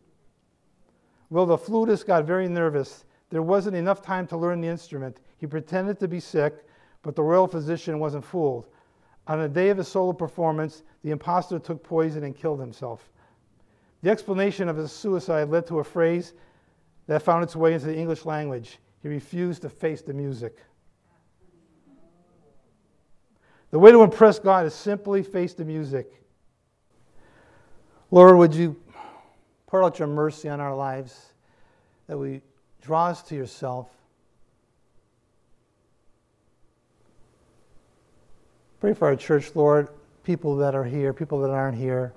Well, 1.28 1.44
the 1.44 1.58
flutist 1.58 2.06
got 2.06 2.24
very 2.24 2.48
nervous. 2.48 3.04
There 3.28 3.42
wasn't 3.42 3.76
enough 3.76 4.00
time 4.00 4.26
to 4.28 4.38
learn 4.38 4.62
the 4.62 4.68
instrument. 4.68 5.20
He 5.36 5.46
pretended 5.46 6.00
to 6.00 6.08
be 6.08 6.18
sick, 6.18 6.64
but 7.02 7.14
the 7.14 7.22
royal 7.22 7.46
physician 7.46 7.98
wasn't 7.98 8.24
fooled. 8.24 8.68
On 9.26 9.38
the 9.38 9.50
day 9.50 9.68
of 9.68 9.76
his 9.76 9.88
solo 9.88 10.14
performance, 10.14 10.82
the 11.02 11.10
impostor 11.10 11.58
took 11.58 11.84
poison 11.84 12.24
and 12.24 12.34
killed 12.34 12.58
himself. 12.58 13.10
The 14.00 14.10
explanation 14.10 14.70
of 14.70 14.78
his 14.78 14.90
suicide 14.90 15.50
led 15.50 15.66
to 15.66 15.80
a 15.80 15.84
phrase 15.84 16.32
that 17.06 17.20
found 17.20 17.44
its 17.44 17.54
way 17.54 17.74
into 17.74 17.84
the 17.84 17.96
English 17.98 18.24
language. 18.24 18.78
He 19.02 19.08
refused 19.08 19.60
to 19.60 19.68
face 19.68 20.00
the 20.00 20.14
music. 20.14 20.56
The 23.72 23.78
way 23.78 23.92
to 23.92 24.02
impress 24.02 24.38
God 24.38 24.64
is 24.64 24.72
simply 24.72 25.22
face 25.22 25.52
the 25.52 25.66
music. 25.66 26.23
Lord, 28.14 28.36
would 28.36 28.54
you 28.54 28.76
pour 29.66 29.82
out 29.82 29.98
your 29.98 30.06
mercy 30.06 30.48
on 30.48 30.60
our 30.60 30.76
lives, 30.76 31.32
that 32.06 32.16
we 32.16 32.42
draw 32.80 33.06
us 33.06 33.24
to 33.24 33.34
yourself. 33.34 33.88
Pray 38.78 38.94
for 38.94 39.08
our 39.08 39.16
church, 39.16 39.50
Lord, 39.56 39.88
people 40.22 40.54
that 40.58 40.76
are 40.76 40.84
here, 40.84 41.12
people 41.12 41.40
that 41.40 41.50
aren't 41.50 41.76
here. 41.76 42.12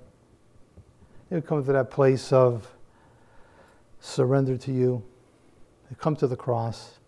They 1.32 1.42
come 1.42 1.66
to 1.66 1.72
that 1.72 1.90
place 1.90 2.32
of 2.32 2.72
surrender 4.00 4.56
to 4.56 4.72
you. 4.72 5.04
They 5.90 5.96
come 6.00 6.16
to 6.18 6.28
the 6.28 6.38
cross. 6.38 7.00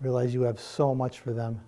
Realize 0.00 0.32
you 0.32 0.44
have 0.44 0.58
so 0.58 0.94
much 0.94 1.18
for 1.18 1.34
them. 1.34 1.60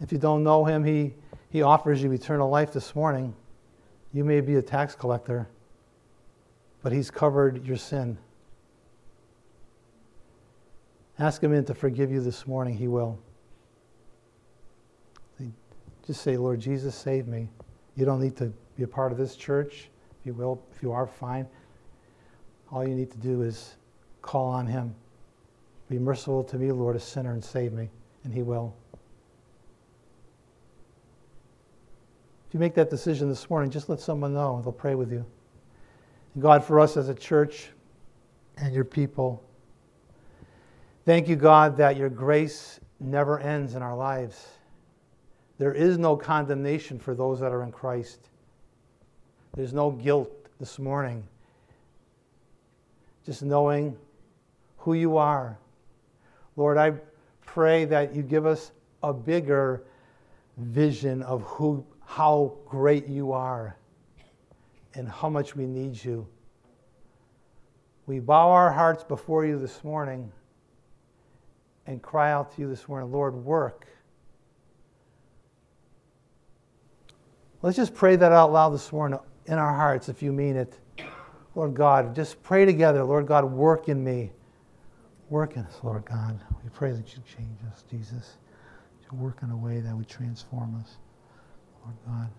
If 0.00 0.12
you 0.12 0.18
don't 0.18 0.42
know 0.44 0.64
him, 0.64 0.84
he, 0.84 1.14
he 1.50 1.62
offers 1.62 2.02
you 2.02 2.12
eternal 2.12 2.50
life 2.50 2.72
this 2.72 2.94
morning. 2.94 3.34
You 4.12 4.24
may 4.24 4.40
be 4.40 4.56
a 4.56 4.62
tax 4.62 4.94
collector, 4.94 5.48
but 6.82 6.92
he's 6.92 7.10
covered 7.10 7.64
your 7.64 7.76
sin. 7.76 8.18
Ask 11.18 11.42
him 11.42 11.54
in 11.54 11.64
to 11.64 11.74
forgive 11.74 12.10
you 12.10 12.20
this 12.20 12.46
morning, 12.46 12.76
he 12.76 12.88
will. 12.88 13.18
Just 16.06 16.22
say, 16.22 16.36
Lord 16.36 16.60
Jesus, 16.60 16.94
save 16.94 17.26
me. 17.26 17.48
You 17.96 18.04
don't 18.04 18.20
need 18.20 18.36
to 18.36 18.52
be 18.76 18.84
a 18.84 18.88
part 18.88 19.10
of 19.10 19.18
this 19.18 19.34
church. 19.34 19.88
If 20.20 20.26
you 20.26 20.34
will, 20.34 20.62
if 20.74 20.82
you 20.82 20.92
are, 20.92 21.06
fine. 21.06 21.48
All 22.70 22.86
you 22.86 22.94
need 22.94 23.10
to 23.10 23.18
do 23.18 23.42
is 23.42 23.74
call 24.22 24.46
on 24.46 24.66
him. 24.66 24.94
Be 25.88 25.98
merciful 25.98 26.44
to 26.44 26.58
me, 26.58 26.70
Lord, 26.70 26.94
a 26.94 27.00
sinner, 27.00 27.32
and 27.32 27.44
save 27.44 27.72
me, 27.72 27.88
and 28.24 28.32
he 28.32 28.42
will. 28.42 28.74
You 32.56 32.60
make 32.60 32.74
that 32.74 32.88
decision 32.88 33.28
this 33.28 33.50
morning, 33.50 33.70
just 33.70 33.90
let 33.90 34.00
someone 34.00 34.32
know. 34.32 34.62
They'll 34.62 34.72
pray 34.72 34.94
with 34.94 35.12
you. 35.12 35.26
And 36.32 36.42
God, 36.42 36.64
for 36.64 36.80
us 36.80 36.96
as 36.96 37.10
a 37.10 37.14
church 37.14 37.68
and 38.56 38.74
your 38.74 38.84
people, 38.84 39.44
thank 41.04 41.28
you, 41.28 41.36
God, 41.36 41.76
that 41.76 41.98
your 41.98 42.08
grace 42.08 42.80
never 42.98 43.38
ends 43.38 43.74
in 43.74 43.82
our 43.82 43.94
lives. 43.94 44.48
There 45.58 45.74
is 45.74 45.98
no 45.98 46.16
condemnation 46.16 46.98
for 46.98 47.14
those 47.14 47.40
that 47.40 47.52
are 47.52 47.62
in 47.62 47.72
Christ. 47.72 48.30
There's 49.54 49.74
no 49.74 49.90
guilt 49.90 50.32
this 50.58 50.78
morning. 50.78 51.28
Just 53.26 53.42
knowing 53.42 53.98
who 54.78 54.94
you 54.94 55.18
are. 55.18 55.58
Lord, 56.56 56.78
I 56.78 56.94
pray 57.44 57.84
that 57.84 58.14
you 58.14 58.22
give 58.22 58.46
us 58.46 58.72
a 59.02 59.12
bigger 59.12 59.84
vision 60.56 61.22
of 61.22 61.42
who 61.42 61.84
how 62.06 62.56
great 62.64 63.06
you 63.06 63.32
are 63.32 63.76
and 64.94 65.08
how 65.08 65.28
much 65.28 65.54
we 65.54 65.66
need 65.66 66.02
you. 66.02 66.26
We 68.06 68.20
bow 68.20 68.50
our 68.50 68.72
hearts 68.72 69.04
before 69.04 69.44
you 69.44 69.58
this 69.58 69.84
morning 69.84 70.32
and 71.86 72.00
cry 72.00 72.32
out 72.32 72.54
to 72.54 72.62
you 72.62 72.68
this 72.68 72.88
morning, 72.88 73.12
Lord, 73.12 73.34
work. 73.34 73.86
Let's 77.60 77.76
just 77.76 77.94
pray 77.94 78.16
that 78.16 78.32
out 78.32 78.52
loud 78.52 78.70
this 78.70 78.92
morning 78.92 79.18
in 79.46 79.54
our 79.54 79.74
hearts 79.74 80.08
if 80.08 80.22
you 80.22 80.32
mean 80.32 80.56
it. 80.56 80.78
Lord 81.56 81.74
God, 81.74 82.14
just 82.14 82.40
pray 82.42 82.64
together. 82.64 83.02
Lord 83.02 83.26
God, 83.26 83.44
work 83.44 83.88
in 83.88 84.02
me. 84.02 84.30
Work 85.28 85.56
in 85.56 85.64
us, 85.64 85.80
Lord 85.82 86.04
God. 86.04 86.38
We 86.62 86.70
pray 86.70 86.92
that 86.92 87.16
you 87.16 87.22
change 87.36 87.58
us, 87.72 87.82
Jesus. 87.90 88.36
You 89.02 89.18
work 89.18 89.38
in 89.42 89.50
a 89.50 89.56
way 89.56 89.80
that 89.80 89.96
would 89.96 90.08
transform 90.08 90.80
us. 90.80 90.98
Lord 91.86 91.96
God. 92.06 92.30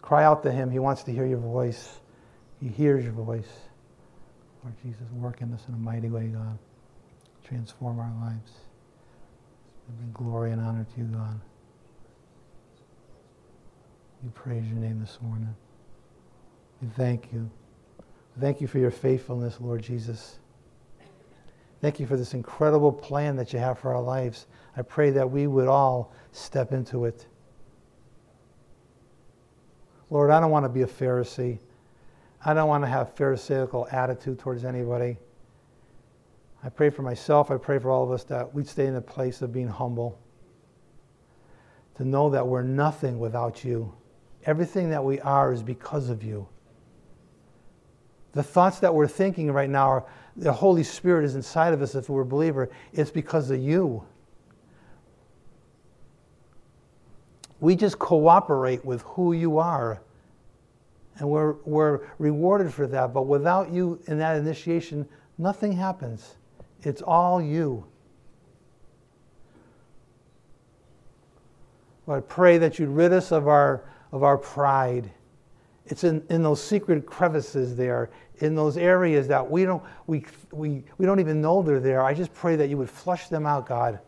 Cry 0.00 0.24
out 0.24 0.42
to 0.44 0.52
him. 0.52 0.70
He 0.70 0.78
wants 0.78 1.02
to 1.04 1.12
hear 1.12 1.26
your 1.26 1.38
voice. 1.38 2.00
He 2.60 2.68
hears 2.68 3.04
your 3.04 3.12
voice. 3.12 3.48
Lord 4.62 4.74
Jesus, 4.82 5.02
work 5.12 5.40
in 5.40 5.52
us 5.52 5.64
in 5.68 5.74
a 5.74 5.78
mighty 5.78 6.08
way, 6.08 6.28
God. 6.28 6.58
Transform 7.44 7.98
our 7.98 8.12
lives. 8.20 8.52
Bring 9.96 10.12
glory 10.12 10.52
and 10.52 10.60
honor 10.60 10.86
to 10.94 11.00
you, 11.00 11.06
God. 11.06 11.40
We 14.22 14.30
praise 14.30 14.66
your 14.66 14.78
name 14.78 15.00
this 15.00 15.18
morning. 15.22 15.54
We 16.82 16.88
thank 16.88 17.32
you. 17.32 17.50
Thank 18.40 18.60
you 18.60 18.66
for 18.66 18.78
your 18.78 18.90
faithfulness, 18.90 19.60
Lord 19.60 19.82
Jesus. 19.82 20.38
Thank 21.80 22.00
you 22.00 22.06
for 22.06 22.16
this 22.16 22.34
incredible 22.34 22.92
plan 22.92 23.36
that 23.36 23.52
you 23.52 23.58
have 23.58 23.78
for 23.78 23.94
our 23.94 24.02
lives. 24.02 24.46
I 24.76 24.82
pray 24.82 25.10
that 25.10 25.30
we 25.30 25.46
would 25.46 25.68
all 25.68 26.12
step 26.32 26.72
into 26.72 27.04
it. 27.04 27.26
Lord, 30.10 30.30
I 30.30 30.40
don't 30.40 30.50
want 30.50 30.64
to 30.64 30.68
be 30.68 30.82
a 30.82 30.86
Pharisee. 30.86 31.58
I 32.44 32.54
don't 32.54 32.68
want 32.68 32.84
to 32.84 32.88
have 32.88 33.14
Pharisaical 33.14 33.88
attitude 33.90 34.38
towards 34.38 34.64
anybody. 34.64 35.18
I 36.62 36.68
pray 36.68 36.90
for 36.90 37.02
myself. 37.02 37.50
I 37.50 37.56
pray 37.56 37.78
for 37.78 37.90
all 37.90 38.04
of 38.04 38.10
us 38.10 38.24
that 38.24 38.54
we'd 38.54 38.66
stay 38.66 38.86
in 38.86 38.96
a 38.96 39.00
place 39.00 39.42
of 39.42 39.52
being 39.52 39.68
humble. 39.68 40.18
To 41.96 42.04
know 42.04 42.30
that 42.30 42.46
we're 42.46 42.62
nothing 42.62 43.18
without 43.18 43.64
you. 43.64 43.92
Everything 44.44 44.90
that 44.90 45.04
we 45.04 45.20
are 45.20 45.52
is 45.52 45.62
because 45.62 46.08
of 46.10 46.22
you. 46.22 46.48
The 48.32 48.42
thoughts 48.42 48.78
that 48.80 48.94
we're 48.94 49.08
thinking 49.08 49.50
right 49.50 49.68
now 49.68 49.88
are 49.88 50.06
the 50.36 50.52
Holy 50.52 50.84
Spirit 50.84 51.24
is 51.24 51.34
inside 51.34 51.74
of 51.74 51.82
us 51.82 51.94
if 51.94 52.08
we're 52.08 52.22
a 52.22 52.26
believer. 52.26 52.70
It's 52.92 53.10
because 53.10 53.50
of 53.50 53.58
you. 53.58 54.04
We 57.60 57.76
just 57.76 57.98
cooperate 57.98 58.84
with 58.84 59.02
who 59.02 59.32
you 59.32 59.58
are. 59.58 60.00
And 61.16 61.28
we're, 61.28 61.54
we're 61.64 62.06
rewarded 62.18 62.72
for 62.72 62.86
that. 62.86 63.12
But 63.12 63.22
without 63.22 63.72
you 63.72 64.00
in 64.06 64.18
that 64.18 64.36
initiation, 64.36 65.08
nothing 65.36 65.72
happens. 65.72 66.36
It's 66.82 67.02
all 67.02 67.42
you. 67.42 67.84
I 72.06 72.20
pray 72.20 72.56
that 72.58 72.78
you'd 72.78 72.88
rid 72.88 73.12
us 73.12 73.32
of 73.32 73.48
our, 73.48 73.84
of 74.12 74.22
our 74.22 74.38
pride. 74.38 75.10
It's 75.86 76.04
in, 76.04 76.24
in 76.30 76.42
those 76.42 76.62
secret 76.62 77.04
crevices 77.04 77.76
there, 77.76 78.10
in 78.38 78.54
those 78.54 78.76
areas 78.76 79.28
that 79.28 79.50
we 79.50 79.64
don't, 79.64 79.82
we, 80.06 80.24
we, 80.52 80.84
we 80.96 81.04
don't 81.04 81.20
even 81.20 81.42
know 81.42 81.62
they're 81.62 81.80
there. 81.80 82.02
I 82.02 82.14
just 82.14 82.32
pray 82.32 82.56
that 82.56 82.68
you 82.68 82.78
would 82.78 82.88
flush 82.88 83.28
them 83.28 83.46
out, 83.46 83.66
God. 83.66 83.98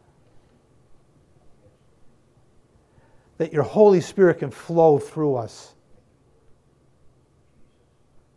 That 3.41 3.55
your 3.55 3.63
Holy 3.63 4.03
Spirit 4.03 4.41
can 4.41 4.51
flow 4.51 4.99
through 4.99 5.37
us. 5.37 5.73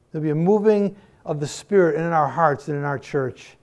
There'll 0.10 0.24
be 0.24 0.30
a 0.30 0.36
moving 0.36 0.96
of 1.26 1.42
the 1.42 1.48
Spirit 1.48 1.98
in 1.98 2.04
our 2.04 2.30
hearts 2.30 2.70
and 2.70 2.78
in 2.78 2.86
our 2.86 2.98
church. 2.98 3.58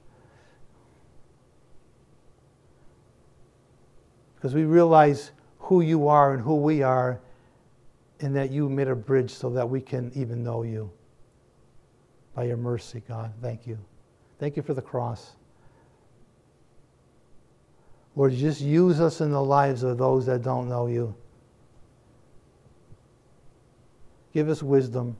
Because 4.34 4.54
we 4.54 4.64
realize 4.64 5.30
who 5.60 5.80
you 5.80 6.08
are 6.08 6.34
and 6.34 6.42
who 6.42 6.56
we 6.56 6.82
are, 6.82 7.18
and 8.20 8.36
that 8.36 8.50
you 8.50 8.68
made 8.68 8.88
a 8.88 8.94
bridge 8.94 9.30
so 9.30 9.48
that 9.48 9.66
we 9.66 9.80
can 9.80 10.12
even 10.14 10.44
know 10.44 10.62
you. 10.62 10.90
By 12.34 12.44
your 12.44 12.58
mercy, 12.58 13.02
God. 13.08 13.32
Thank 13.40 13.66
you. 13.66 13.78
Thank 14.38 14.58
you 14.58 14.62
for 14.62 14.74
the 14.74 14.82
cross. 14.82 15.36
Lord, 18.14 18.34
just 18.34 18.60
use 18.60 19.00
us 19.00 19.22
in 19.22 19.30
the 19.30 19.42
lives 19.42 19.84
of 19.84 19.96
those 19.96 20.26
that 20.26 20.42
don't 20.42 20.68
know 20.68 20.86
you. 20.86 21.14
Give 24.32 24.48
us 24.48 24.62
wisdom. 24.62 25.16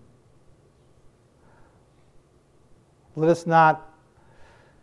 Let 3.17 3.29
us 3.29 3.47
not 3.47 3.89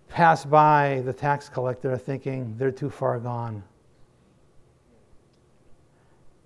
pass 0.09 0.45
by 0.45 1.01
the 1.05 1.13
tax 1.13 1.49
collector 1.49 1.97
thinking 1.97 2.55
they're 2.57 2.71
too 2.71 2.89
far 2.89 3.19
gone. 3.19 3.63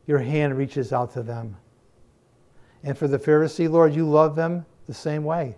Your 0.07 0.19
hand 0.19 0.57
reaches 0.57 0.93
out 0.93 1.13
to 1.13 1.23
them. 1.23 1.57
And 2.83 2.97
for 2.97 3.07
the 3.07 3.19
Pharisee, 3.19 3.69
Lord, 3.69 3.93
you 3.93 4.07
love 4.09 4.35
them 4.35 4.65
the 4.87 4.93
same 4.93 5.23
way. 5.23 5.55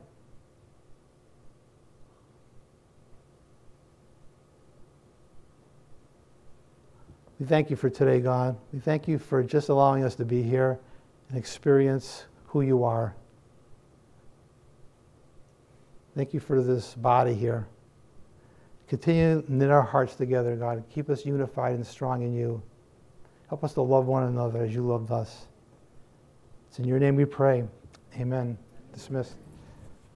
We 7.40 7.46
thank 7.46 7.70
you 7.70 7.76
for 7.76 7.90
today, 7.90 8.20
God. 8.20 8.58
We 8.72 8.80
thank 8.80 9.08
you 9.08 9.18
for 9.18 9.44
just 9.44 9.70
allowing 9.70 10.04
us 10.04 10.16
to 10.16 10.26
be 10.26 10.44
here 10.44 10.80
and 11.34 11.40
experience 11.40 12.26
who 12.46 12.62
you 12.62 12.84
are. 12.84 13.16
Thank 16.16 16.32
you 16.32 16.40
for 16.40 16.62
this 16.62 16.94
body 16.94 17.34
here. 17.34 17.68
Continue 18.88 19.42
to 19.42 19.52
knit 19.52 19.72
our 19.72 19.82
hearts 19.82 20.14
together, 20.14 20.56
God. 20.56 20.84
Keep 20.94 21.10
us 21.10 21.26
unified 21.26 21.74
and 21.74 21.86
strong 21.86 22.22
in 22.22 22.36
you. 22.36 22.62
Help 23.50 23.64
us 23.64 23.74
to 23.74 23.82
love 23.82 24.06
one 24.06 24.26
another 24.26 24.64
as 24.64 24.76
you 24.76 24.86
loved 24.86 25.10
us. 25.10 25.48
It's 26.70 26.78
in 26.78 26.86
your 26.86 27.00
name 27.00 27.16
we 27.16 27.26
pray. 27.26 27.64
Amen. 28.20 28.56
Dismissed. 28.94 29.43